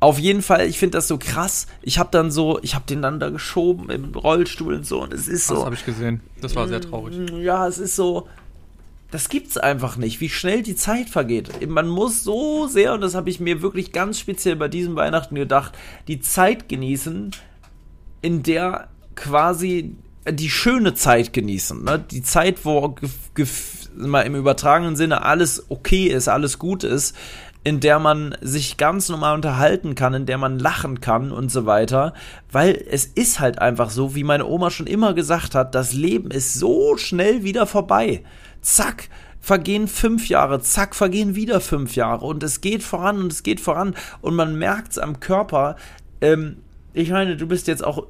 [0.05, 1.67] Auf jeden Fall, ich finde das so krass.
[1.81, 5.15] Ich habe dann so, ich habe den dann da geschoben im Rollstuhl und so und
[5.15, 5.55] es ist so.
[5.55, 6.21] Das habe ich gesehen.
[6.43, 7.17] Das war sehr traurig.
[7.17, 8.29] Mm, ja, es ist so.
[9.11, 11.67] Das gibt's einfach nicht, wie schnell die Zeit vergeht.
[11.67, 15.37] Man muss so sehr, und das habe ich mir wirklich ganz speziell bei diesem Weihnachten
[15.37, 15.73] gedacht,
[16.07, 17.31] die Zeit genießen,
[18.21, 19.97] in der quasi
[20.31, 21.83] die schöne Zeit genießen.
[21.83, 22.05] Ne?
[22.11, 22.95] Die Zeit, wo
[23.97, 27.17] mal im übertragenen Sinne alles okay ist, alles gut ist
[27.65, 31.65] in der man sich ganz normal unterhalten kann, in der man lachen kann und so
[31.65, 32.13] weiter,
[32.53, 36.31] weil es ist halt einfach so, wie meine Oma schon immer gesagt hat, das Leben
[36.31, 38.23] ist so schnell wieder vorbei.
[38.61, 39.09] Zack,
[39.41, 43.61] vergehen fünf Jahre, zack, vergehen wieder fünf Jahre und es geht voran und es geht
[43.61, 45.77] voran und man merkt es am Körper.
[46.21, 46.59] Ähm,
[46.93, 48.07] ich meine, du bist jetzt auch,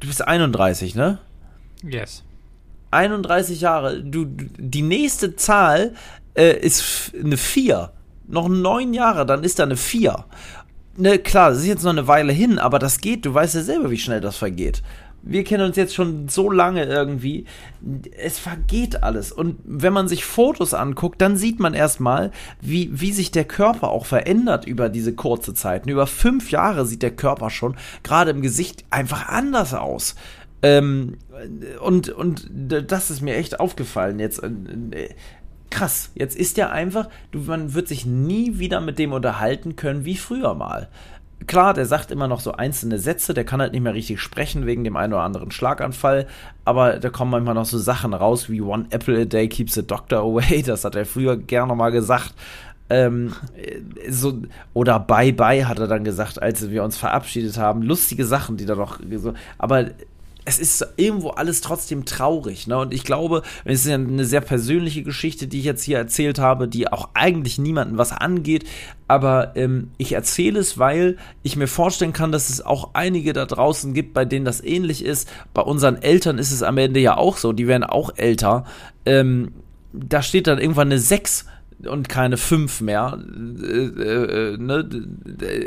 [0.00, 1.18] du bist 31, ne?
[1.82, 2.22] Yes.
[2.92, 5.94] 31 Jahre, du, die nächste Zahl
[6.34, 7.90] äh, ist eine 4
[8.32, 10.24] noch neun Jahre, dann ist da eine 4.
[10.96, 13.24] Ne, klar, das ist jetzt noch eine Weile hin, aber das geht.
[13.24, 14.82] Du weißt ja selber, wie schnell das vergeht.
[15.24, 17.44] Wir kennen uns jetzt schon so lange irgendwie.
[18.18, 19.30] Es vergeht alles.
[19.30, 23.90] Und wenn man sich Fotos anguckt, dann sieht man erstmal, wie, wie sich der Körper
[23.90, 25.86] auch verändert über diese kurze Zeit.
[25.86, 30.16] Über fünf Jahre sieht der Körper schon gerade im Gesicht einfach anders aus.
[30.62, 31.18] Ähm,
[31.80, 34.42] und, und das ist mir echt aufgefallen jetzt
[35.72, 40.04] krass, jetzt ist er einfach, du, man wird sich nie wieder mit dem unterhalten können
[40.04, 40.88] wie früher mal.
[41.46, 44.66] Klar, der sagt immer noch so einzelne Sätze, der kann halt nicht mehr richtig sprechen
[44.66, 46.28] wegen dem einen oder anderen Schlaganfall,
[46.64, 49.84] aber da kommen manchmal noch so Sachen raus wie One Apple a Day keeps the
[49.84, 52.34] doctor away, das hat er früher gerne mal gesagt.
[52.90, 53.32] Ähm,
[54.10, 54.42] so,
[54.74, 57.80] oder Bye Bye hat er dann gesagt, als wir uns verabschiedet haben.
[57.80, 59.00] Lustige Sachen, die da noch
[59.56, 59.86] aber
[60.44, 62.66] es ist irgendwo alles trotzdem traurig.
[62.66, 62.78] Ne?
[62.78, 66.38] Und ich glaube, es ist ja eine sehr persönliche Geschichte, die ich jetzt hier erzählt
[66.38, 68.64] habe, die auch eigentlich niemandem was angeht.
[69.06, 73.46] Aber ähm, ich erzähle es, weil ich mir vorstellen kann, dass es auch einige da
[73.46, 75.30] draußen gibt, bei denen das ähnlich ist.
[75.54, 78.64] Bei unseren Eltern ist es am Ende ja auch so, die werden auch älter.
[79.06, 79.52] Ähm,
[79.92, 81.46] da steht dann irgendwann eine 6
[81.86, 83.18] und keine fünf mehr,
[83.62, 84.88] äh, äh, ne,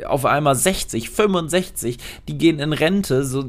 [0.08, 1.98] auf einmal 60, 65,
[2.28, 3.46] die gehen in Rente, so,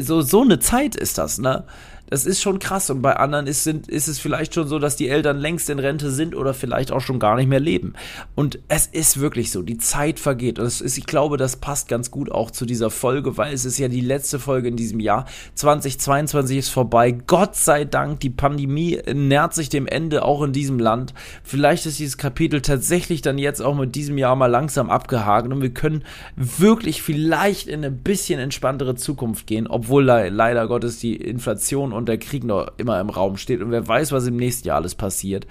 [0.00, 1.64] so, so eine Zeit ist das, ne?
[2.08, 2.90] Das ist schon krass.
[2.90, 5.78] Und bei anderen ist, sind, ist es vielleicht schon so, dass die Eltern längst in
[5.78, 7.94] Rente sind oder vielleicht auch schon gar nicht mehr leben.
[8.34, 10.58] Und es ist wirklich so, die Zeit vergeht.
[10.58, 13.78] Und ist, ich glaube, das passt ganz gut auch zu dieser Folge, weil es ist
[13.78, 15.26] ja die letzte Folge in diesem Jahr.
[15.54, 17.12] 2022 ist vorbei.
[17.12, 21.14] Gott sei Dank, die Pandemie nähert sich dem Ende auch in diesem Land.
[21.42, 25.62] Vielleicht ist dieses Kapitel tatsächlich dann jetzt auch mit diesem Jahr mal langsam abgehakt und
[25.62, 26.04] wir können
[26.36, 32.08] wirklich vielleicht in eine bisschen entspanntere Zukunft gehen, obwohl le leider Gottes die Inflation und
[32.08, 34.94] der Krieg noch immer im Raum steht und wer weiß, was im nächsten Jahr alles
[34.94, 35.46] passiert.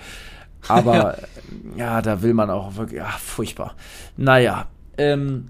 [0.67, 1.17] Aber
[1.77, 3.75] ja, da will man auch wirklich, ja, furchtbar.
[4.17, 4.67] Naja,
[4.97, 5.47] ähm,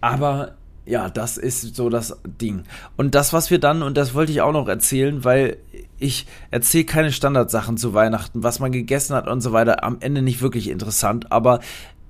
[0.00, 0.52] aber
[0.88, 2.62] ja, das ist so das Ding.
[2.96, 5.58] Und das, was wir dann, und das wollte ich auch noch erzählen, weil
[5.98, 10.22] ich erzähle keine Standardsachen zu Weihnachten, was man gegessen hat und so weiter, am Ende
[10.22, 11.60] nicht wirklich interessant, aber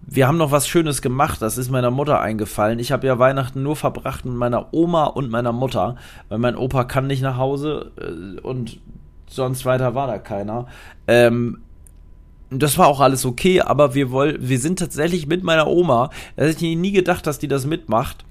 [0.07, 2.79] wir haben noch was Schönes gemacht, das ist meiner Mutter eingefallen.
[2.79, 5.97] Ich habe ja Weihnachten nur verbracht mit meiner Oma und meiner Mutter,
[6.29, 8.81] weil mein Opa kann nicht nach Hause äh, und
[9.29, 10.67] sonst weiter war da keiner.
[11.07, 11.59] Ähm,
[12.51, 16.45] das war auch alles okay, aber wir wollen, wir sind tatsächlich mit meiner Oma, da
[16.45, 18.25] hätte ich nie gedacht, dass die das mitmacht,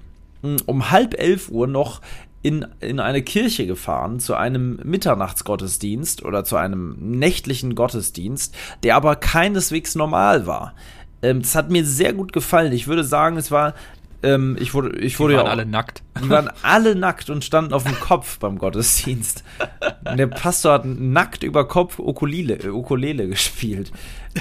[0.66, 2.00] um halb elf Uhr noch
[2.42, 9.16] in, in eine Kirche gefahren zu einem Mitternachtsgottesdienst oder zu einem nächtlichen Gottesdienst, der aber
[9.16, 10.74] keineswegs normal war.
[11.22, 12.72] Ähm, das hat mir sehr gut gefallen.
[12.72, 13.74] Ich würde sagen, es war
[14.22, 16.02] ähm, ich wurde, ich wurde die waren ja auch, alle nackt.
[16.20, 19.44] Die waren alle nackt und standen auf dem Kopf beim Gottesdienst.
[20.16, 23.92] der Pastor hat nackt über Kopf Ukulele, Ukulele gespielt.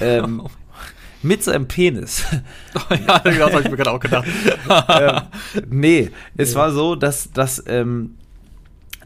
[0.01, 0.47] Ähm,
[1.21, 2.25] mit seinem Penis.
[2.89, 4.27] ja, das habe ich mir gerade auch gedacht.
[4.89, 5.21] ähm,
[5.69, 8.15] nee, es war so, dass, dass, ähm,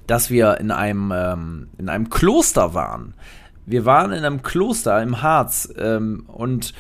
[0.07, 3.13] dass wir in einem, ähm, in einem Kloster waren.
[3.65, 6.74] Wir waren in einem Kloster im Harz ähm, und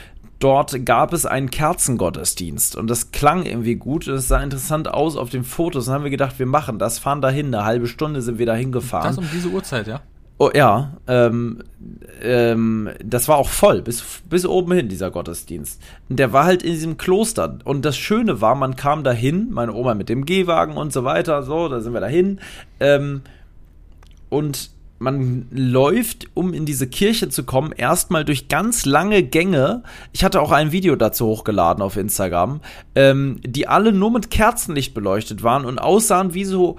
[0.43, 5.15] dort gab es einen Kerzengottesdienst und das klang irgendwie gut und es sah interessant aus
[5.15, 5.87] auf den Fotos.
[5.87, 7.47] Und dann haben wir gedacht, wir machen das, fahren dahin.
[7.47, 9.15] Eine halbe Stunde sind wir da hingefahren.
[9.15, 10.01] Das um diese Uhrzeit, ja?
[10.37, 11.59] Oh, ja, ähm,
[12.23, 15.79] ähm, das war auch voll, bis, bis oben hin, dieser Gottesdienst.
[16.09, 17.59] Und der war halt in diesem Kloster.
[17.63, 21.43] Und das Schöne war, man kam dahin, meine Oma mit dem Gehwagen und so weiter,
[21.43, 22.39] so, da sind wir dahin.
[22.79, 23.21] Ähm,
[24.29, 24.71] und
[25.01, 29.83] man läuft, um in diese Kirche zu kommen, erstmal durch ganz lange Gänge.
[30.13, 32.61] Ich hatte auch ein Video dazu hochgeladen auf Instagram,
[32.95, 36.77] ähm, die alle nur mit Kerzenlicht beleuchtet waren und aussahen wie so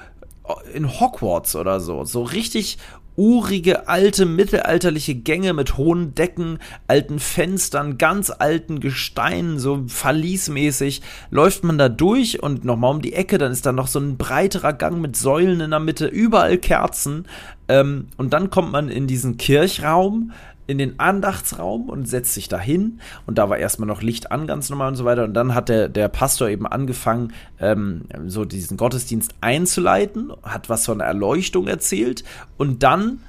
[0.72, 2.04] in Hogwarts oder so.
[2.04, 2.78] So richtig
[3.16, 6.58] urige, alte, mittelalterliche Gänge mit hohen Decken,
[6.88, 13.12] alten Fenstern, ganz alten Gesteinen, so verliesmäßig, läuft man da durch und nochmal um die
[13.12, 16.58] Ecke, dann ist da noch so ein breiterer Gang mit Säulen in der Mitte, überall
[16.58, 17.26] Kerzen.
[17.72, 20.32] Ähm, und dann kommt man in diesen Kirchraum,
[20.66, 23.00] in den Andachtsraum und setzt sich dahin.
[23.26, 25.24] Und da war erstmal noch Licht an, ganz normal und so weiter.
[25.24, 30.84] Und dann hat der, der Pastor eben angefangen, ähm, so diesen Gottesdienst einzuleiten, hat was
[30.84, 32.24] von Erleuchtung erzählt.
[32.58, 33.20] Und dann,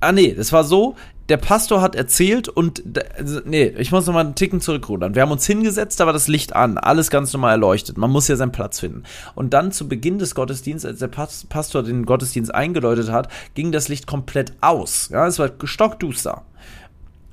[0.00, 0.96] ah nee, das war so,
[1.28, 2.82] der Pastor hat erzählt und,
[3.16, 5.14] also, nee, ich muss nochmal einen Ticken zurückrudern.
[5.14, 7.98] Wir haben uns hingesetzt, da war das Licht an, alles ganz normal erleuchtet.
[7.98, 9.02] Man muss ja seinen Platz finden.
[9.34, 11.08] Und dann zu Beginn des Gottesdienstes, als der
[11.48, 15.10] Pastor den Gottesdienst eingeläutet hat, ging das Licht komplett aus.
[15.12, 16.44] Ja, es war stockduster.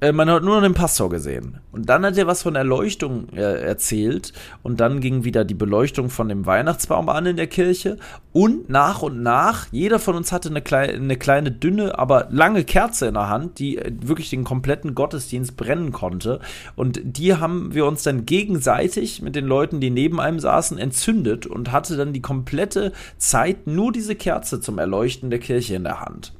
[0.05, 1.59] Äh, man hat nur noch den Pastor gesehen.
[1.71, 4.33] Und dann hat er was von Erleuchtung äh, erzählt.
[4.61, 7.97] Und dann ging wieder die Beleuchtung von dem Weihnachtsbaum an in der Kirche.
[8.31, 12.63] Und nach und nach, jeder von uns hatte eine, klei eine kleine, dünne, aber lange
[12.63, 16.39] Kerze in der Hand, die äh, wirklich den kompletten Gottesdienst brennen konnte.
[16.75, 21.47] Und die haben wir uns dann gegenseitig mit den Leuten, die neben einem saßen, entzündet
[21.47, 26.01] und hatte dann die komplette Zeit nur diese Kerze zum Erleuchten der Kirche in der
[26.01, 26.33] Hand.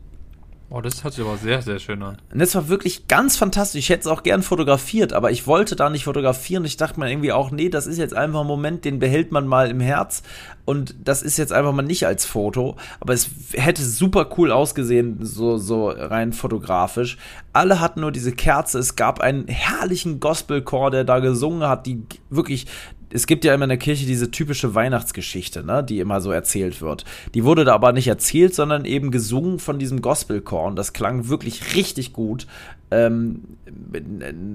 [0.70, 2.18] Oh, das hört sich aber sehr, sehr schön an.
[2.34, 3.80] Und das war wirklich ganz fantastisch.
[3.80, 6.66] Ich hätte es auch gern fotografiert, aber ich wollte da nicht fotografieren.
[6.66, 9.46] Ich dachte mir irgendwie auch, nee, das ist jetzt einfach ein Moment, den behält man
[9.46, 10.24] mal im Herz.
[10.66, 12.76] Und das ist jetzt einfach mal nicht als Foto.
[13.00, 17.18] Aber es hätte super cool ausgesehen, so, so rein fotografisch.
[17.54, 18.80] Alle hatten nur diese Kerze.
[18.80, 22.02] Es gab einen herrlichen Gospelchor, der da gesungen hat, die
[22.32, 22.66] wirklich
[23.16, 26.82] es gibt ja immer in der Kirche diese typische Weihnachtsgeschichte, ne, die immer so erzählt
[26.82, 27.06] wird.
[27.34, 31.30] Die wurde da aber nicht erzählt, sondern eben gesungen von diesem Gospelchor und das klang
[31.30, 32.46] wirklich richtig gut.
[32.92, 33.44] Ähm,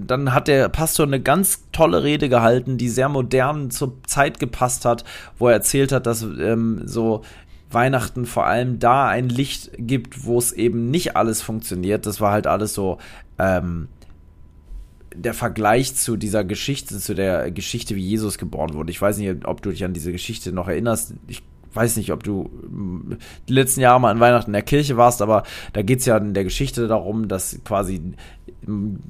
[0.07, 4.85] dann hat der Pastor eine ganz tolle Rede gehalten, die sehr modern zur Zeit gepasst
[4.85, 5.05] hat,
[5.39, 7.23] wo er erzählt hat, dass ähm, so
[7.71, 12.05] Weihnachten vor allem da ein Licht gibt, wo es eben nicht alles funktioniert.
[12.05, 12.99] Das war halt alles so
[13.39, 13.89] ähm,
[15.23, 18.91] der Vergleich zu dieser Geschichte, zu der Geschichte, wie Jesus geboren wurde.
[18.91, 21.15] Ich weiß nicht, ob du dich an diese Geschichte noch erinnerst.
[21.29, 21.43] Ich
[21.75, 23.17] weiß nicht, ob du mm,
[23.49, 26.17] die letzten Jahre mal an Weihnachten in der Kirche warst, aber da geht es ja
[26.17, 28.01] in der Geschichte darum, dass quasi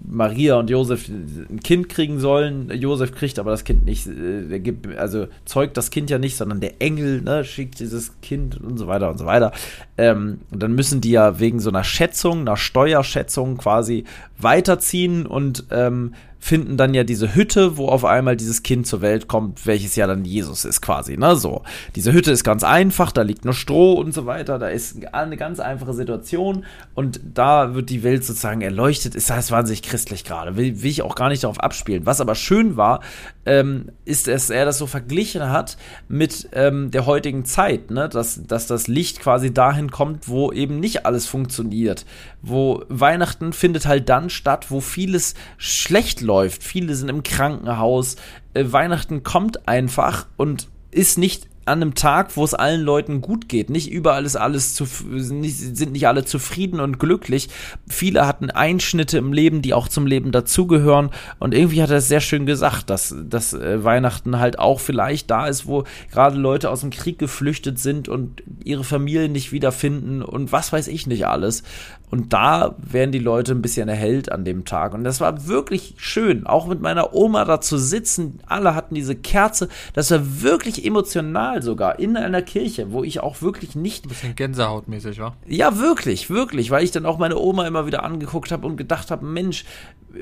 [0.09, 2.71] Maria und Josef ein Kind kriegen sollen.
[2.71, 6.61] Josef kriegt aber das Kind nicht, äh, gibt, also zeugt das Kind ja nicht, sondern
[6.61, 9.53] der Engel ne, schickt dieses Kind und so weiter und so weiter.
[9.99, 14.05] Ähm, und dann müssen die ja wegen so einer Schätzung, einer Steuerschätzung quasi
[14.39, 19.28] weiterziehen und ähm, finden dann ja diese Hütte, wo auf einmal dieses Kind zur Welt
[19.28, 21.62] kommt, welches ja dann Jesus ist quasi, ne, so.
[21.95, 25.36] Diese Hütte ist ganz einfach, da liegt nur Stroh und so weiter, da ist eine
[25.36, 26.64] ganz einfache Situation
[26.95, 31.03] und da wird die Welt sozusagen erleuchtet, ist das wahnsinnig christlich gerade, will, will ich
[31.03, 32.07] auch gar nicht darauf abspielen.
[32.07, 33.01] Was aber schön war,
[33.45, 35.76] ähm, ist, dass er das so verglichen hat
[36.09, 40.80] mit ähm, der heutigen Zeit, ne, dass, dass das Licht quasi dahin kommt, wo eben
[40.80, 42.07] nicht alles funktioniert,
[42.41, 46.30] wo Weihnachten findet halt dann statt, wo vieles schlecht läuft.
[46.61, 48.16] Viele sind im Krankenhaus.
[48.55, 53.49] Äh, Weihnachten kommt einfach und ist nicht an einem Tag, wo es allen Leuten gut
[53.49, 53.70] geht.
[53.70, 57.49] Nicht überall ist alles zu, sind nicht alle zufrieden und glücklich.
[57.89, 61.11] Viele hatten Einschnitte im Leben, die auch zum Leben dazugehören.
[61.39, 65.31] Und irgendwie hat er es sehr schön gesagt, dass, dass äh, Weihnachten halt auch vielleicht
[65.31, 70.22] da ist, wo gerade Leute aus dem Krieg geflüchtet sind und ihre Familien nicht wiederfinden
[70.22, 71.62] und was weiß ich nicht alles.
[72.11, 74.95] Und da werden die Leute ein bisschen erhellt an dem Tag.
[74.95, 78.41] Und das war wirklich schön, auch mit meiner Oma da zu sitzen.
[78.47, 79.69] Alle hatten diese Kerze.
[79.95, 84.07] Das war wirklich emotional sogar in einer Kirche, wo ich auch wirklich nicht.
[84.07, 85.37] Ein bisschen Gänsehautmäßig, wa?
[85.47, 89.11] Ja, wirklich, wirklich, weil ich dann auch meine Oma immer wieder angeguckt habe und gedacht
[89.11, 89.65] habe, Mensch,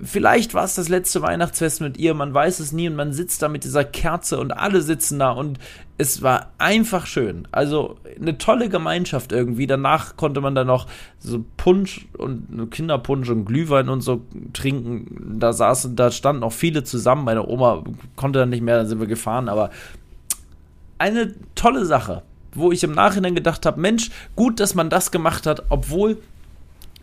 [0.03, 3.43] vielleicht war es das letzte Weihnachtsfest mit ihr, man weiß es nie und man sitzt
[3.43, 5.59] da mit dieser Kerze und alle sitzen da und
[5.97, 7.49] es war einfach schön.
[7.51, 9.67] Also eine tolle Gemeinschaft irgendwie.
[9.67, 10.87] Danach konnte man dann noch
[11.19, 14.23] so Punsch und Kinderpunsch und Glühwein und so
[14.53, 15.39] trinken.
[15.41, 17.25] Da saßen, da standen auch viele zusammen.
[17.25, 17.83] Meine Oma
[18.15, 19.71] konnte dann nicht mehr, dann sind wir gefahren, aber
[20.99, 22.23] eine tolle Sache,
[22.53, 26.19] wo ich im Nachhinein gedacht habe, Mensch, gut, dass man das gemacht hat, obwohl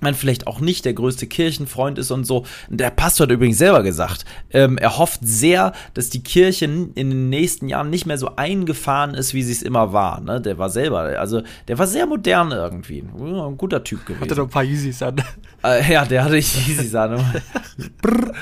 [0.06, 2.46] man vielleicht auch nicht der größte Kirchenfreund ist und so.
[2.70, 7.30] Der Pastor hat übrigens selber gesagt, ähm, er hofft sehr, dass die Kirche in den
[7.30, 10.22] nächsten Jahren nicht mehr so eingefahren ist, wie sie es immer war.
[10.22, 10.40] Ne?
[10.40, 13.02] Der war selber, also der war sehr modern irgendwie.
[13.02, 14.22] Ein guter Typ gewesen.
[14.22, 15.22] Hatte doch ein paar Yeezys an.
[15.64, 17.16] Äh, ja, der hatte Yeezys an.
[18.02, 18.34] brr,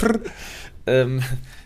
[0.00, 0.20] brr.
[0.86, 1.22] Ähm,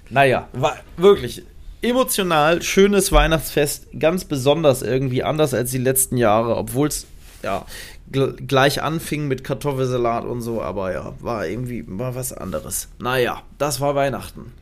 [0.09, 1.45] naja, war wirklich
[1.83, 7.07] emotional, schönes Weihnachtsfest, ganz besonders irgendwie, anders als die letzten Jahre, obwohl es
[7.43, 7.65] ja
[8.13, 12.89] gleich anfing mit Kartoffelsalat und so, aber ja, war irgendwie war was anderes.
[12.99, 14.53] Naja, das war Weihnachten.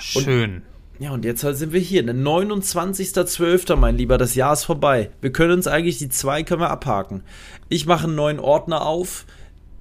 [0.00, 0.54] Schön.
[0.56, 0.62] Und,
[0.98, 2.02] ja, und jetzt sind wir hier.
[2.04, 5.10] Der 29.12., mein Lieber, das Jahr ist vorbei.
[5.20, 7.22] Wir können uns eigentlich die zwei können wir abhaken.
[7.68, 9.26] Ich mache einen neuen Ordner auf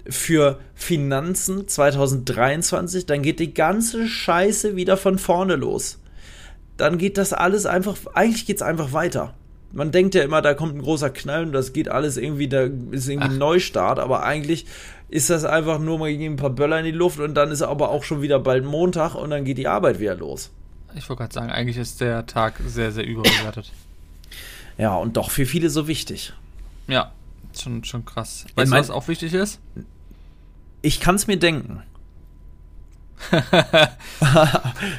[0.10, 3.06] für Finanzen 2023.
[3.06, 6.00] Dann geht die ganze Scheiße wieder von vorne los.
[6.78, 9.34] Dann geht das alles einfach, eigentlich geht es einfach weiter
[9.74, 12.70] man denkt ja immer, da kommt ein großer Knall und das geht alles irgendwie, da
[12.92, 14.66] ist irgendwie ein Neustart, aber eigentlich
[15.10, 17.90] ist das einfach nur mal ein paar Böller in die Luft und dann ist aber
[17.90, 20.52] auch schon wieder bald Montag und dann geht die Arbeit wieder los.
[20.96, 23.72] Ich wollte gerade sagen, eigentlich ist der Tag sehr, sehr überbewertet.
[24.78, 26.34] ja, und doch für viele so wichtig.
[26.88, 27.12] Ja,
[27.60, 28.46] schon, schon krass.
[28.56, 29.60] Weißt du, was auch wichtig ist?
[30.84, 31.82] Ich kann es mir denken.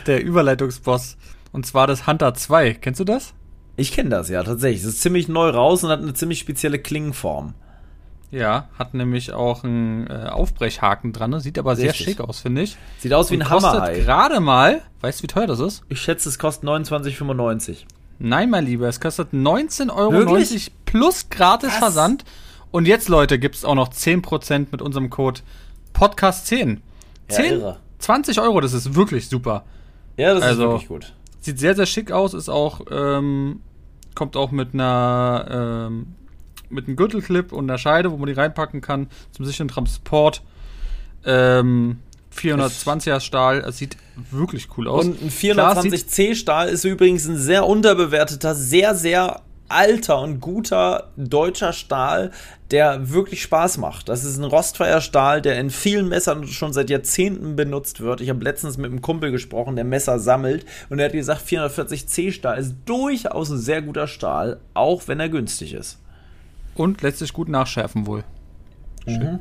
[0.06, 1.16] der Überleitungsboss.
[1.52, 2.74] Und zwar das Hunter 2.
[2.74, 3.34] Kennst du das?
[3.76, 4.82] Ich kenne das ja tatsächlich.
[4.82, 7.54] Es ist ziemlich neu raus und hat eine ziemlich spezielle Klingenform.
[8.30, 11.30] Ja, hat nämlich auch einen äh, Aufbrechhaken dran.
[11.30, 11.40] Ne?
[11.40, 11.86] Sieht aber Richtig.
[11.86, 12.76] sehr schick aus, finde ich.
[12.98, 13.92] Sieht aus wie ein Hammer.
[13.92, 15.84] gerade mal, weißt du, wie teuer das ist?
[15.88, 17.84] Ich schätze, es kostet 29,95.
[18.18, 20.36] Nein, mein Lieber, es kostet 19,90 Euro
[20.84, 21.78] plus gratis Was?
[21.78, 22.24] Versand.
[22.72, 25.40] Und jetzt, Leute, gibt es auch noch 10% mit unserem Code
[25.94, 26.78] Podcast10.
[27.28, 29.64] 10, ja, 20 Euro, das ist wirklich super.
[30.16, 31.12] Ja, das also, ist wirklich gut.
[31.44, 33.60] Sieht sehr, sehr schick aus, ist auch, ähm,
[34.14, 36.14] kommt auch mit einer, ähm,
[36.70, 40.42] mit einem Gürtelclip und einer Scheide, wo man die reinpacken kann, zum sicheren Transport.
[41.26, 41.98] Ähm,
[42.34, 43.98] 420er Stahl, es sieht
[44.30, 45.04] wirklich cool aus.
[45.04, 49.42] Und ein 420C Stahl ist übrigens ein sehr unterbewerteter, sehr, sehr
[49.74, 52.30] alter und guter deutscher Stahl,
[52.70, 54.08] der wirklich Spaß macht.
[54.08, 58.20] Das ist ein rostfreier Stahl, der in vielen Messern schon seit Jahrzehnten benutzt wird.
[58.20, 62.32] Ich habe letztens mit einem Kumpel gesprochen, der Messer sammelt und er hat gesagt, 440C
[62.32, 66.00] Stahl ist durchaus ein sehr guter Stahl, auch wenn er günstig ist.
[66.74, 68.24] Und letztlich gut nachschärfen wohl.
[69.06, 69.22] Schön.
[69.22, 69.40] Mhm.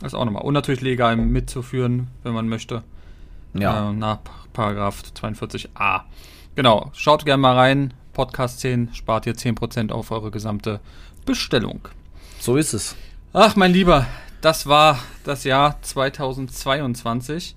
[0.00, 0.42] Das auch nochmal.
[0.42, 2.82] Und natürlich legal mitzuführen, wenn man möchte.
[3.54, 3.90] Ja.
[3.90, 4.18] Äh, nach
[4.52, 6.02] Paragraph 42a.
[6.54, 6.90] Genau.
[6.92, 7.94] Schaut gerne mal rein.
[8.12, 10.80] Podcast 10 spart ihr 10% auf eure gesamte
[11.24, 11.80] Bestellung.
[12.38, 12.96] So ist es.
[13.32, 14.06] Ach, mein Lieber,
[14.40, 17.54] das war das Jahr 2022.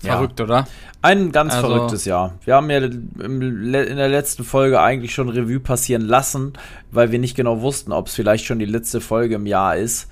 [0.00, 0.44] Verrückt, ja.
[0.44, 0.68] oder?
[1.02, 2.34] Ein ganz also, verrücktes Jahr.
[2.44, 6.54] Wir haben ja in der letzten Folge eigentlich schon Revue passieren lassen,
[6.90, 10.08] weil wir nicht genau wussten, ob es vielleicht schon die letzte Folge im Jahr ist.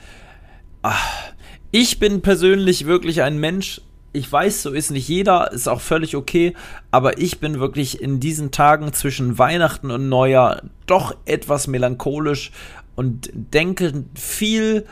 [0.82, 1.32] ach,
[1.70, 3.80] ich bin persönlich wirklich ein Mensch,
[4.12, 6.54] ich weiß, so ist nicht jeder, ist auch völlig okay,
[6.90, 12.52] aber ich bin wirklich in diesen Tagen zwischen Weihnachten und Neujahr doch etwas melancholisch
[12.94, 14.86] und denke viel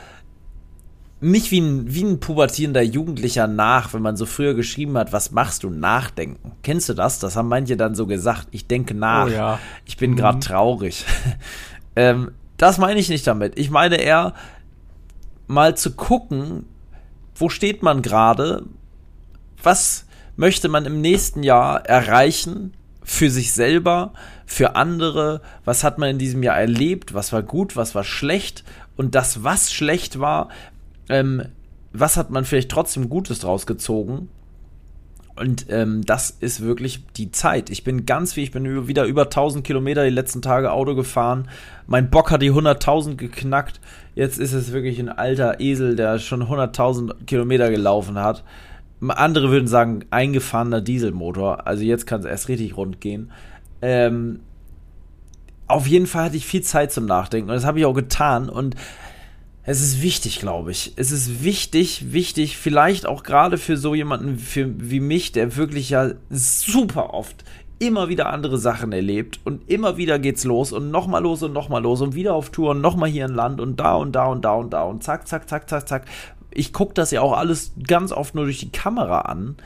[1.20, 5.32] nicht wie ein, wie ein pubertierender Jugendlicher nach, wenn man so früher geschrieben hat, was
[5.32, 5.70] machst du?
[5.70, 6.52] Nachdenken.
[6.62, 7.18] Kennst du das?
[7.18, 8.48] Das haben manche dann so gesagt.
[8.52, 9.26] Ich denke nach.
[9.26, 9.58] Oh ja.
[9.84, 10.16] Ich bin mhm.
[10.16, 11.04] gerade traurig.
[11.96, 13.58] ähm, das meine ich nicht damit.
[13.58, 14.32] Ich meine eher,
[15.46, 16.64] mal zu gucken,
[17.34, 18.64] wo steht man gerade?
[19.62, 20.06] Was
[20.36, 22.74] möchte man im nächsten Jahr erreichen?
[23.02, 24.12] Für sich selber,
[24.46, 25.40] für andere?
[25.64, 27.14] Was hat man in diesem Jahr erlebt?
[27.14, 27.76] Was war gut?
[27.76, 28.64] Was war schlecht?
[28.96, 30.48] Und das, was schlecht war,
[31.08, 31.42] ähm,
[31.92, 34.28] was hat man vielleicht trotzdem Gutes draus gezogen?
[35.40, 37.70] Und ähm, das ist wirklich die Zeit.
[37.70, 41.48] Ich bin ganz wie, ich bin wieder über 1000 Kilometer die letzten Tage Auto gefahren.
[41.86, 43.80] Mein Bock hat die 100.000 geknackt.
[44.14, 48.44] Jetzt ist es wirklich ein alter Esel, der schon 100.000 Kilometer gelaufen hat.
[49.08, 51.66] Andere würden sagen, eingefahrener Dieselmotor.
[51.66, 53.30] Also jetzt kann es erst richtig rund gehen.
[53.80, 54.40] Ähm,
[55.66, 58.48] auf jeden Fall hatte ich viel Zeit zum Nachdenken und das habe ich auch getan.
[58.48, 58.74] Und
[59.62, 60.94] es ist wichtig, glaube ich.
[60.96, 65.90] Es ist wichtig, wichtig, vielleicht auch gerade für so jemanden für, wie mich, der wirklich
[65.90, 67.44] ja super oft
[67.78, 71.82] immer wieder andere Sachen erlebt und immer wieder geht's los und nochmal los und nochmal
[71.82, 74.44] los und wieder auf Tour und nochmal hier in Land und da und da und
[74.44, 76.04] da und da und zack, zack, zack, zack, zack.
[76.52, 79.56] Ich gucke das ja auch alles ganz oft nur durch die Kamera an.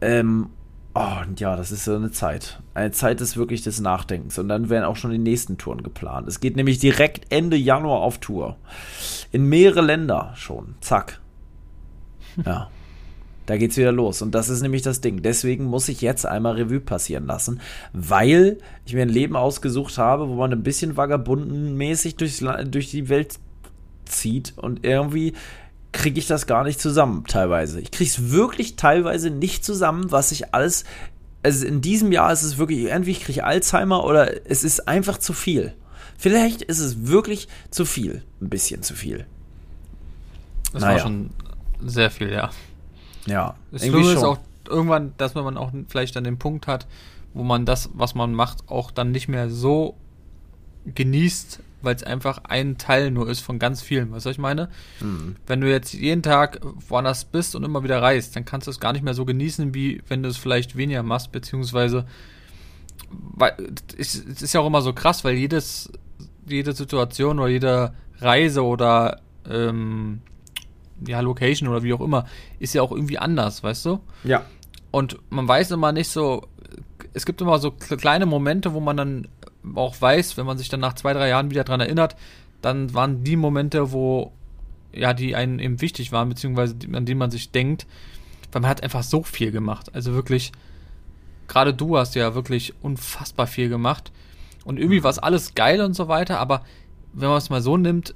[0.00, 0.50] Ähm,
[0.96, 2.60] Oh, und ja, das ist so eine Zeit.
[2.72, 4.38] Eine Zeit des wirklich des Nachdenkens.
[4.38, 6.28] Und dann werden auch schon die nächsten Touren geplant.
[6.28, 8.56] Es geht nämlich direkt Ende Januar auf Tour.
[9.32, 10.76] In mehrere Länder schon.
[10.80, 11.20] Zack.
[12.44, 12.68] Ja.
[13.46, 14.22] Da geht's wieder los.
[14.22, 15.22] Und das ist nämlich das Ding.
[15.22, 17.60] Deswegen muss ich jetzt einmal Revue passieren lassen,
[17.92, 23.08] weil ich mir ein Leben ausgesucht habe, wo man ein bisschen vagabundenmäßig durchs, durch die
[23.08, 23.38] Welt
[24.06, 25.34] zieht und irgendwie
[25.94, 27.80] kriege ich das gar nicht zusammen, teilweise.
[27.80, 30.84] Ich kriege es wirklich teilweise nicht zusammen, was ich alles.
[31.42, 35.18] Also in diesem Jahr ist es wirklich, irgendwie ich kriege Alzheimer oder es ist einfach
[35.18, 35.74] zu viel.
[36.18, 38.22] Vielleicht ist es wirklich zu viel.
[38.40, 39.26] Ein bisschen zu viel.
[40.72, 40.94] Das naja.
[40.94, 41.30] war schon
[41.84, 42.50] sehr viel, ja.
[43.26, 43.54] Ja.
[43.70, 44.38] Das Schlimme ist auch
[44.68, 46.86] irgendwann, dass man auch vielleicht dann den Punkt hat,
[47.32, 49.96] wo man das, was man macht, auch dann nicht mehr so
[50.86, 54.12] genießt, weil es einfach ein Teil nur ist von ganz vielen.
[54.12, 54.68] Weißt du, was ich meine?
[55.00, 55.36] Mhm.
[55.46, 58.80] Wenn du jetzt jeden Tag woanders bist und immer wieder reist, dann kannst du es
[58.80, 62.06] gar nicht mehr so genießen, wie wenn du es vielleicht weniger machst, beziehungsweise
[63.10, 63.54] weil
[63.98, 65.90] es ist ja auch immer so krass, weil jedes,
[66.46, 70.20] jede Situation oder jede Reise oder ähm,
[71.06, 72.26] ja, Location oder wie auch immer,
[72.58, 74.00] ist ja auch irgendwie anders, weißt du?
[74.24, 74.44] Ja.
[74.90, 76.46] Und man weiß immer nicht so,
[77.12, 79.28] es gibt immer so kleine Momente, wo man dann
[79.74, 82.16] auch weiß, wenn man sich dann nach zwei, drei Jahren wieder dran erinnert,
[82.62, 84.32] dann waren die Momente, wo
[84.92, 87.86] ja, die einen eben wichtig waren, beziehungsweise an die man sich denkt,
[88.52, 89.94] weil man hat einfach so viel gemacht.
[89.94, 90.52] Also wirklich,
[91.48, 94.12] gerade du hast ja wirklich unfassbar viel gemacht.
[94.64, 96.64] Und irgendwie war es alles geil und so weiter, aber
[97.12, 98.14] wenn man es mal so nimmt,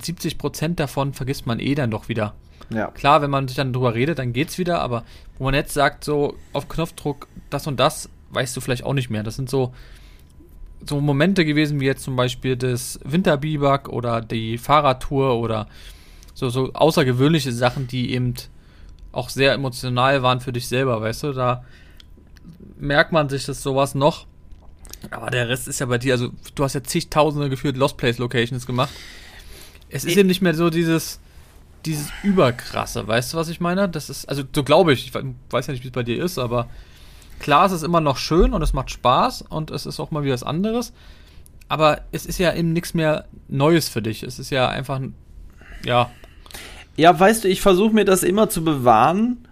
[0.00, 2.34] 70% davon vergisst man eh dann doch wieder.
[2.70, 2.88] Ja.
[2.88, 5.04] Klar, wenn man sich dann drüber redet, dann geht's wieder, aber
[5.38, 9.10] wo man jetzt sagt, so auf Knopfdruck, das und das, weißt du vielleicht auch nicht
[9.10, 9.22] mehr.
[9.22, 9.72] Das sind so,
[10.88, 15.68] so Momente gewesen, wie jetzt zum Beispiel das Winterbiwak oder die Fahrradtour oder
[16.34, 18.34] so, so außergewöhnliche Sachen, die eben
[19.12, 21.64] auch sehr emotional waren für dich selber, weißt du, da
[22.76, 24.26] merkt man sich das sowas noch.
[25.10, 28.18] Aber der Rest ist ja bei dir, also du hast ja zigtausende gefühlt Lost Place
[28.18, 28.90] Locations gemacht.
[29.88, 31.20] Es ist ich eben nicht mehr so dieses,
[31.84, 33.88] dieses überkrasse, weißt du, was ich meine?
[33.88, 36.38] Das ist, also so glaube ich, ich weiß ja nicht, wie es bei dir ist,
[36.38, 36.68] aber
[37.38, 40.22] Klar, es ist immer noch schön und es macht Spaß und es ist auch mal
[40.24, 40.92] wieder was anderes.
[41.68, 44.22] Aber es ist ja eben nichts mehr Neues für dich.
[44.22, 45.00] Es ist ja einfach,
[45.84, 46.10] ja.
[46.96, 49.48] Ja, weißt du, ich versuche mir das immer zu bewahren,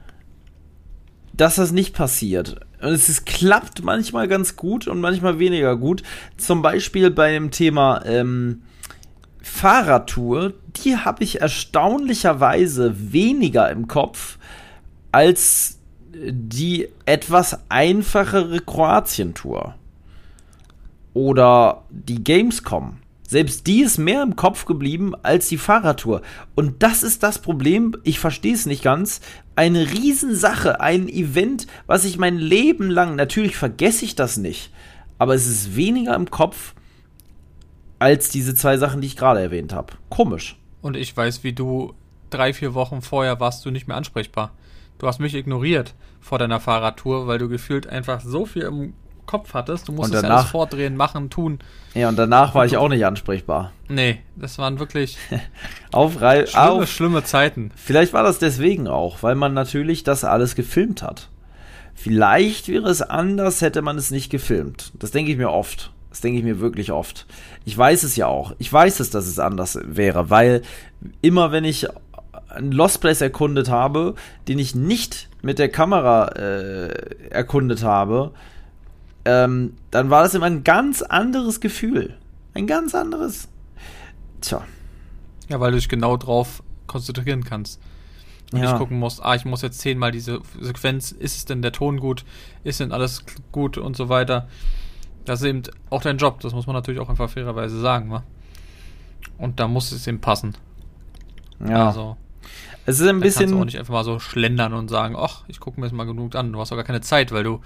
[1.32, 2.60] dass das nicht passiert.
[2.80, 6.02] Und es ist, klappt manchmal ganz gut und manchmal weniger gut.
[6.36, 8.62] Zum Beispiel bei dem Thema ähm,
[9.40, 14.38] Fahrradtour, die habe ich erstaunlicherweise weniger im Kopf
[15.10, 15.78] als
[16.12, 19.74] die etwas einfachere Kroatien-Tour.
[21.14, 22.98] Oder die Gamescom.
[23.32, 26.20] Selbst die ist mehr im Kopf geblieben als die Fahrradtour.
[26.54, 29.22] Und das ist das Problem, ich verstehe es nicht ganz.
[29.56, 34.70] Eine Riesensache, ein Event, was ich mein Leben lang, natürlich vergesse ich das nicht,
[35.18, 36.74] aber es ist weniger im Kopf
[37.98, 39.94] als diese zwei Sachen, die ich gerade erwähnt habe.
[40.10, 40.58] Komisch.
[40.82, 41.94] Und ich weiß, wie du
[42.28, 44.52] drei, vier Wochen vorher warst du nicht mehr ansprechbar.
[44.98, 48.94] Du hast mich ignoriert vor deiner Fahrradtour, weil du gefühlt einfach so viel im
[49.26, 49.88] Kopf hattest.
[49.88, 51.58] Du musstest ja danach- alles vordrehen, machen, tun.
[51.94, 53.72] Ja, und danach war ich auch nicht ansprechbar.
[53.88, 55.16] Nee, das waren wirklich
[55.92, 56.88] Aufrei schlimme, auf.
[56.90, 57.70] schlimme Zeiten.
[57.76, 61.28] Vielleicht war das deswegen auch, weil man natürlich das alles gefilmt hat.
[61.94, 64.92] Vielleicht wäre es anders, hätte man es nicht gefilmt.
[64.98, 65.92] Das denke ich mir oft.
[66.10, 67.26] Das denke ich mir wirklich oft.
[67.64, 68.54] Ich weiß es ja auch.
[68.58, 70.62] Ich weiß es, dass es anders wäre, weil
[71.22, 71.86] immer wenn ich
[72.52, 74.14] einen Lost Place erkundet habe,
[74.48, 78.32] den ich nicht mit der Kamera äh, erkundet habe,
[79.24, 82.16] ähm, dann war das immer ein ganz anderes Gefühl.
[82.54, 83.48] Ein ganz anderes.
[84.40, 84.62] Tja.
[85.48, 87.80] Ja, weil du dich genau drauf konzentrieren kannst.
[88.52, 88.66] Und Ja.
[88.70, 91.98] nicht gucken musst, ah, ich muss jetzt zehnmal diese Sequenz, ist es denn der Ton
[91.98, 92.24] gut,
[92.64, 94.48] ist denn alles gut und so weiter.
[95.24, 98.24] Das ist eben auch dein Job, das muss man natürlich auch einfach fairerweise sagen, wa?
[99.38, 100.54] Und da muss es eben passen.
[101.66, 101.88] Ja.
[101.88, 102.16] Also,
[102.86, 103.64] es ist ein da kannst du auch bisschen.
[103.66, 106.52] nicht einfach mal so schlendern und sagen, ach, ich gucke mir jetzt mal genug an.
[106.52, 107.60] Du hast auch gar keine Zeit, weil du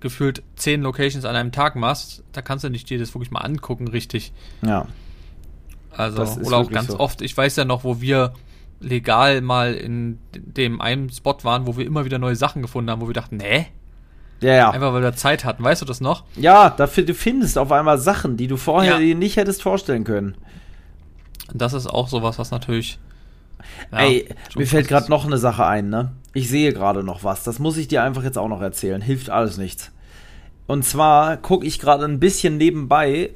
[0.00, 2.22] gefühlt zehn Locations an einem Tag machst.
[2.32, 4.32] Da kannst du nicht jedes wirklich mal angucken, richtig.
[4.62, 4.86] Ja.
[5.90, 6.98] Also, Das oder auch ganz so.
[7.00, 8.34] oft, ich weiß ja noch, wo wir
[8.80, 13.00] legal mal in dem einen Spot waren, wo wir immer wieder neue Sachen gefunden haben,
[13.00, 13.66] wo wir dachten, nee,
[14.40, 14.70] Ja, ja.
[14.70, 15.62] einfach weil wir Zeit hatten.
[15.62, 16.24] Weißt du das noch?
[16.36, 18.98] Ja, dafür, du findest auf einmal Sachen, die du vorher Ja.
[18.98, 20.36] dir nicht hättest vorstellen können.
[21.54, 22.98] Das ist auch sowas, was natürlich.
[23.92, 26.12] Ja, Ey, mir fällt gerade noch eine Sache ein, ne?
[26.32, 27.44] Ich sehe gerade noch was.
[27.44, 29.00] Das muss ich dir einfach jetzt auch noch erzählen.
[29.00, 29.92] Hilft alles nichts.
[30.66, 33.30] Und zwar gucke ich gerade ein bisschen nebenbei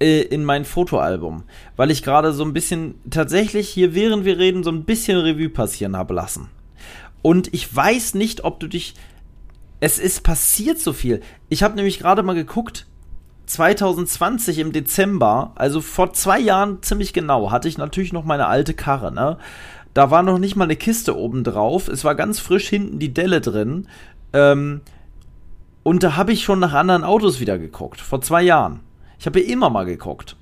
[0.00, 1.44] äh, in mein Fotoalbum,
[1.76, 5.50] weil ich gerade so ein bisschen tatsächlich hier, während wir reden, so ein bisschen Revue
[5.50, 6.48] passieren habe lassen.
[7.22, 8.94] Und ich weiß nicht, ob du dich.
[9.80, 11.20] Es ist passiert so viel.
[11.48, 12.86] Ich habe nämlich gerade mal geguckt.
[13.50, 18.74] 2020 im Dezember, also vor zwei Jahren ziemlich genau, hatte ich natürlich noch meine alte
[18.74, 19.38] Karre, ne?
[19.92, 21.88] Da war noch nicht mal eine Kiste oben drauf.
[21.88, 23.88] Es war ganz frisch hinten die Delle drin.
[24.32, 24.82] Ähm,
[25.82, 28.00] und da habe ich schon nach anderen Autos wieder geguckt.
[28.00, 28.80] Vor zwei Jahren.
[29.18, 30.36] Ich habe ja immer mal geguckt.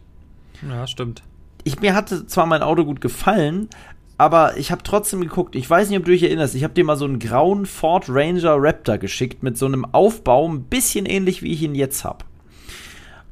[0.68, 1.22] Ja, stimmt.
[1.64, 3.70] Ich, mir hatte zwar mein Auto gut gefallen,
[4.18, 5.56] aber ich habe trotzdem geguckt.
[5.56, 6.54] Ich weiß nicht, ob du dich erinnerst.
[6.54, 10.46] Ich habe dir mal so einen grauen Ford Ranger Raptor geschickt mit so einem Aufbau,
[10.46, 12.27] ein bisschen ähnlich wie ich ihn jetzt habe.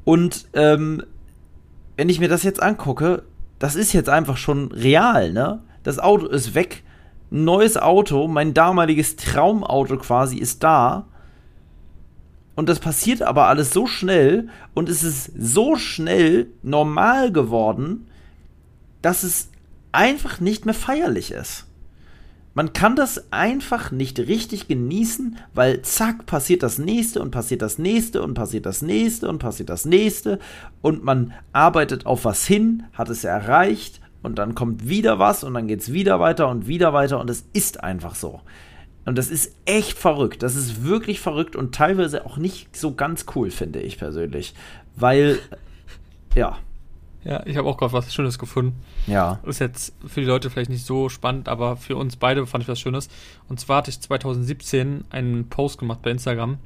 [0.07, 1.03] Und ähm,
[1.97, 3.25] wenn ich mir das jetzt angucke,
[3.59, 5.65] das ist jetzt einfach schon real, ne?
[5.83, 6.85] Das Auto ist weg.
[7.31, 11.09] Neues Auto, mein damaliges Traumauto quasi ist da.
[12.55, 18.07] Und das passiert aber alles so schnell und es ist so schnell normal geworden,
[19.03, 19.51] dass es
[19.91, 21.66] einfach nicht mehr feierlich ist.
[22.57, 27.77] Man kann das einfach nicht richtig genießen, weil zack, passiert das nächste und passiert das
[27.77, 30.39] nächste und passiert das nächste und passiert das nächste
[30.81, 35.53] und man arbeitet auf was hin, hat es erreicht und dann kommt wieder was und
[35.53, 38.41] dann geht es wieder weiter und wieder weiter und es ist einfach so.
[39.05, 40.43] Und das ist echt verrückt.
[40.43, 44.55] Das ist wirklich verrückt und teilweise auch nicht so ganz cool, finde ich persönlich.
[44.97, 45.41] Weil,
[46.35, 46.57] ja,
[47.27, 48.81] Ja, ich habe auch gerade was Schönes gefunden.
[49.09, 52.63] ja, Ist jetzt für die Leute vielleicht nicht so spannend, aber für uns beide fand
[52.63, 53.09] ich was Schönes.
[53.49, 56.59] Und zwar hatte ich 2017 einen Post gemacht bei Instagram,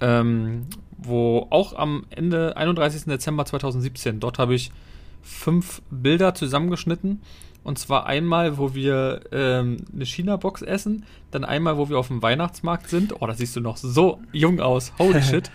[0.00, 3.06] ähm, wo auch am Ende 31.
[3.06, 4.70] Dezember 2017, dort habe ich
[5.20, 7.20] fünf Bilder zusammengeschnitten.
[7.64, 12.22] Und zwar einmal, wo wir ähm, eine China-Box essen, dann einmal, wo wir auf dem
[12.22, 13.20] Weihnachtsmarkt sind.
[13.20, 14.92] Oh, da siehst du noch so jung aus.
[15.00, 15.50] Holy shit.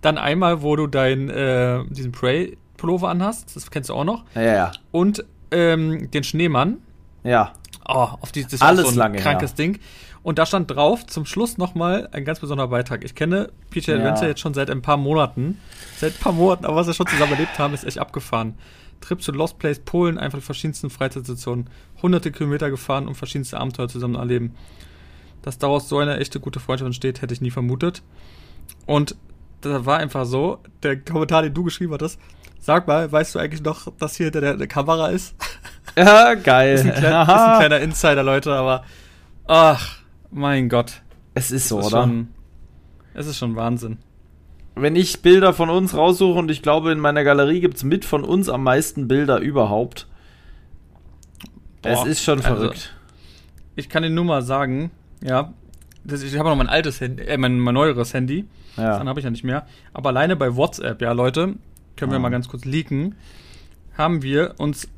[0.00, 2.12] Dann einmal, wo du dein, äh, diesen
[2.84, 3.54] Prey-Pullover anhast.
[3.56, 6.78] Das kennst du auch noch ja, ja, und ähm, den Schneemann.
[7.22, 7.52] ja.
[7.86, 9.56] Oh, auf die, das ist Alles so ein lange krankes her.
[9.56, 9.78] Ding.
[10.22, 13.04] Und da stand drauf, zum Schluss nochmal ein ganz besonderer Beitrag.
[13.04, 13.96] Ich kenne PJ Ja.
[13.98, 15.60] Adventure jetzt schon seit ein paar Monaten.
[15.98, 18.54] Seit ein paar Monaten, aber was wir schon zusammen erlebt haben, ist echt abgefahren.
[19.02, 21.68] Trip zu Lost Place Polen, einfach die verschiedensten Freizeitstationen,
[22.00, 24.54] hunderte Kilometer gefahren, um verschiedenste Abenteuer zusammen zu erleben.
[25.42, 28.02] Dass daraus so eine echte gute Freundschaft entsteht, hätte ich nie vermutet.
[28.86, 29.14] Und
[29.60, 32.18] da war einfach so, der Kommentar, den du geschrieben hattest,
[32.64, 35.34] sag mal, weißt du eigentlich noch, dass hier hinter der, der Kamera ist?
[35.96, 36.74] Ja, geil.
[36.74, 38.82] Ist ein, klein, ist ein kleiner Insider, Leute, aber
[39.46, 39.98] ach,
[40.32, 41.02] mein Gott.
[41.34, 42.02] es ist so, es ist oder?
[42.02, 42.28] Schon,
[43.12, 43.98] es ist schon Wahnsinn.
[44.74, 48.04] Wenn ich Bilder von uns raussuche und ich glaube, in meiner Galerie gibt es mit
[48.04, 50.08] von uns am meisten Bilder überhaupt.
[51.82, 52.92] es Boah, ist schon also, verrückt.
[53.76, 54.90] Ich kann dir nur mal sagen,
[55.22, 55.52] ja,
[56.02, 58.46] das, ich habe noch mein altes Handy, äh, mein, mein neueres Handy.
[58.74, 59.06] Das ja.
[59.06, 59.64] habe ich ja nicht mehr.
[59.92, 61.54] Aber alleine bei WhatsApp, ja, Leute,
[61.96, 62.20] können wir Ah.
[62.22, 63.14] mal ganz kurz leaken,
[63.96, 64.88] haben wir uns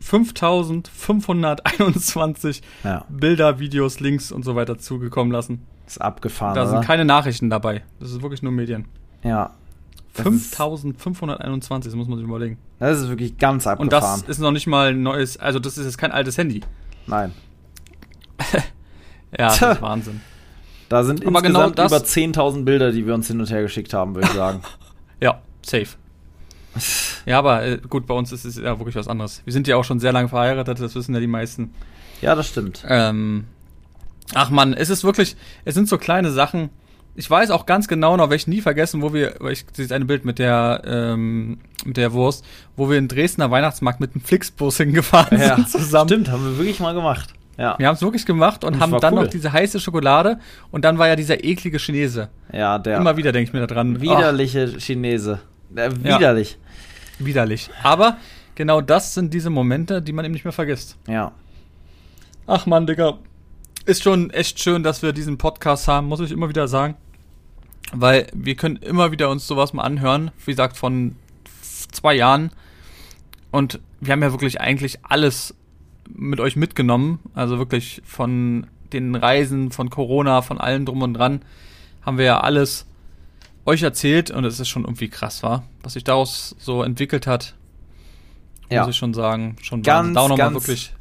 [0.00, 5.66] 5521 ja, Bilder, Videos, Links und so weiter zugekommen lassen.
[5.86, 6.70] ist abgefahren, Da oder?
[6.70, 7.82] sind keine Nachrichten dabei.
[8.00, 8.86] Das ist wirklich nur Medien.
[9.22, 9.50] ja.
[10.16, 12.56] Das ist, 5521, das muss man sich überlegen.
[12.78, 14.20] das ist wirklich ganz Und abgefahren.
[14.20, 16.60] das ist noch nicht mal ein neues, also das ist jetzt kein altes Handy.
[17.08, 17.32] Nein.
[19.36, 20.20] Ja, das ist Wahnsinn.
[20.88, 23.62] Da sind Aber genau insgesamt das- über 10.000 Bilder, die wir uns hin und her
[23.62, 24.60] geschickt haben, würde ich sagen.
[25.20, 25.88] Ja, safe.
[27.26, 29.42] Ja, aber äh, gut, bei uns ist es ja wirklich was anderes.
[29.44, 31.72] Wir sind ja auch schon sehr lange verheiratet, das wissen ja die meisten.
[32.20, 32.84] ja, das stimmt.
[32.88, 33.44] Ähm,
[34.34, 36.70] ach man, es ist wirklich, es sind so kleine Sachen.
[37.16, 39.92] Ich weiß auch ganz genau noch, werde ich nie vergessen, wo wir, weil ich dieses
[39.92, 42.44] eine Bild mit der, ähm, mit der Wurst,
[42.76, 46.08] wo wir in Dresdner Weihnachtsmarkt mit dem Flixbus hingefahren Ja, sind zusammen.
[46.08, 47.32] Stimmt, haben wir wirklich mal gemacht.
[47.56, 49.22] Ja, Wir haben es wirklich gemacht und Das haben dann cool.
[49.22, 50.40] noch diese heiße Schokolade
[50.72, 52.28] und dann war ja dieser eklige Chinese.
[52.52, 54.00] ja der Immer wieder denke ich mir da dran.
[54.00, 55.38] widerliche Chinese.
[55.76, 56.58] Äh, widerlich.
[56.60, 56.63] Ach,
[57.18, 57.70] widerlich.
[57.82, 58.18] Aber
[58.54, 60.96] genau das sind diese Momente, die man eben nicht mehr vergisst.
[61.06, 61.32] Ja.
[62.46, 63.18] Ach man, Digga.
[63.86, 66.96] Ist schon echt schön, dass wir diesen Podcast haben, muss ich immer wieder sagen.
[67.92, 70.30] Weil wir können immer wieder uns sowas mal anhören.
[70.44, 71.16] Wie gesagt, von
[71.92, 72.50] zwei Jahren.
[73.50, 75.54] Und wir haben ja wirklich eigentlich alles
[76.08, 77.18] mit euch mitgenommen.
[77.34, 81.42] Also wirklich von den Reisen, von Corona, von allem drum und dran.
[82.02, 82.86] Haben wir ja alles
[83.66, 84.30] euch erzählt.
[84.30, 87.54] Und es ist schon irgendwie krass, war, Was sich daraus so entwickelt hat.
[88.70, 88.82] Ja.
[88.82, 89.56] Muss ich schon sagen.
[89.62, 90.14] Schon Ganz.
[90.14, 90.92] Da nochmal wirklich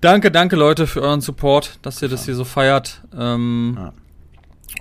[0.00, 3.02] Danke, danke Leute für euren Support, dass ihr das hier so feiert.
[3.16, 3.92] Ähm, Ja.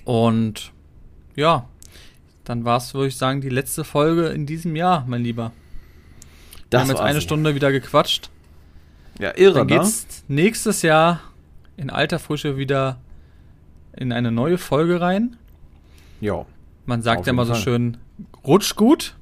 [0.03, 0.71] Und
[1.35, 1.67] ja,
[2.43, 5.51] dann war es, würde ich sagen, die letzte Folge in diesem Jahr, mein Lieber.
[5.51, 7.25] Wir Das haben jetzt eine sie.
[7.25, 8.31] Stunde wieder gequatscht.
[9.19, 9.77] Ja, irre, Dann ne?
[9.77, 11.19] geht's nächstes Jahr
[11.77, 12.97] in alter Frische wieder
[13.95, 15.37] in eine neue Folge rein.
[16.19, 16.45] Ja.
[16.85, 17.61] Man sagt Auf ja immer so Fall.
[17.61, 17.97] schön,
[18.45, 19.15] rutsch gut.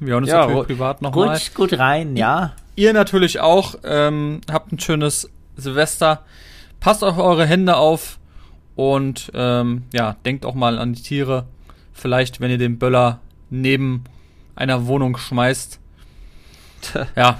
[0.00, 1.38] Wir hören uns Ja, natürlich privat nochmal.
[1.38, 2.52] Gut, gut rein, ja.
[2.76, 3.76] Ihr natürlich auch.
[3.84, 6.24] Ähm, habt ein schönes Silvester.
[6.80, 8.18] Passt auf eure Hände auf.
[8.74, 11.46] Und ähm, ja, denkt auch mal an die Tiere.
[11.92, 14.04] Vielleicht, wenn ihr den Böller neben
[14.54, 15.80] einer Wohnung schmeißt.
[16.94, 17.06] Ja.
[17.16, 17.38] ja.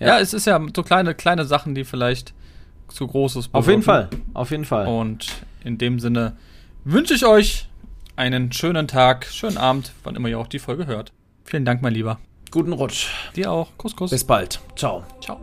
[0.00, 0.20] Ja.
[0.20, 2.32] es ist ja so kleine, kleine Sachen, die vielleicht
[2.88, 4.08] zu Großes Auf jeden bewirken.
[4.10, 4.20] Fall.
[4.34, 4.86] Auf jeden Fall.
[4.86, 5.28] Und
[5.64, 6.36] in dem Sinne
[6.84, 7.68] wünsche ich euch
[8.18, 11.12] einen schönen Tag, schönen Abend, wann immer ihr auch die Folge hört.
[11.44, 12.18] Vielen Dank, mein Lieber.
[12.50, 13.06] Guten Rutsch.
[13.36, 13.68] Dir auch.
[13.78, 14.10] Kuss, Kuss.
[14.10, 14.60] Bis bald.
[14.74, 15.04] Ciao.
[15.20, 15.38] Ciao.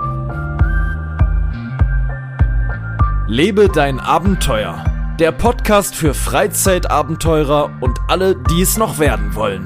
[3.28, 4.84] Lebe dein Abenteuer.
[5.19, 9.63] Der Podcast für Freizeitabenteurer und alle, die es noch werden wollen.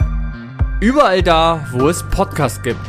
[0.80, 2.80] Überall da, wo es Podcasts gibt.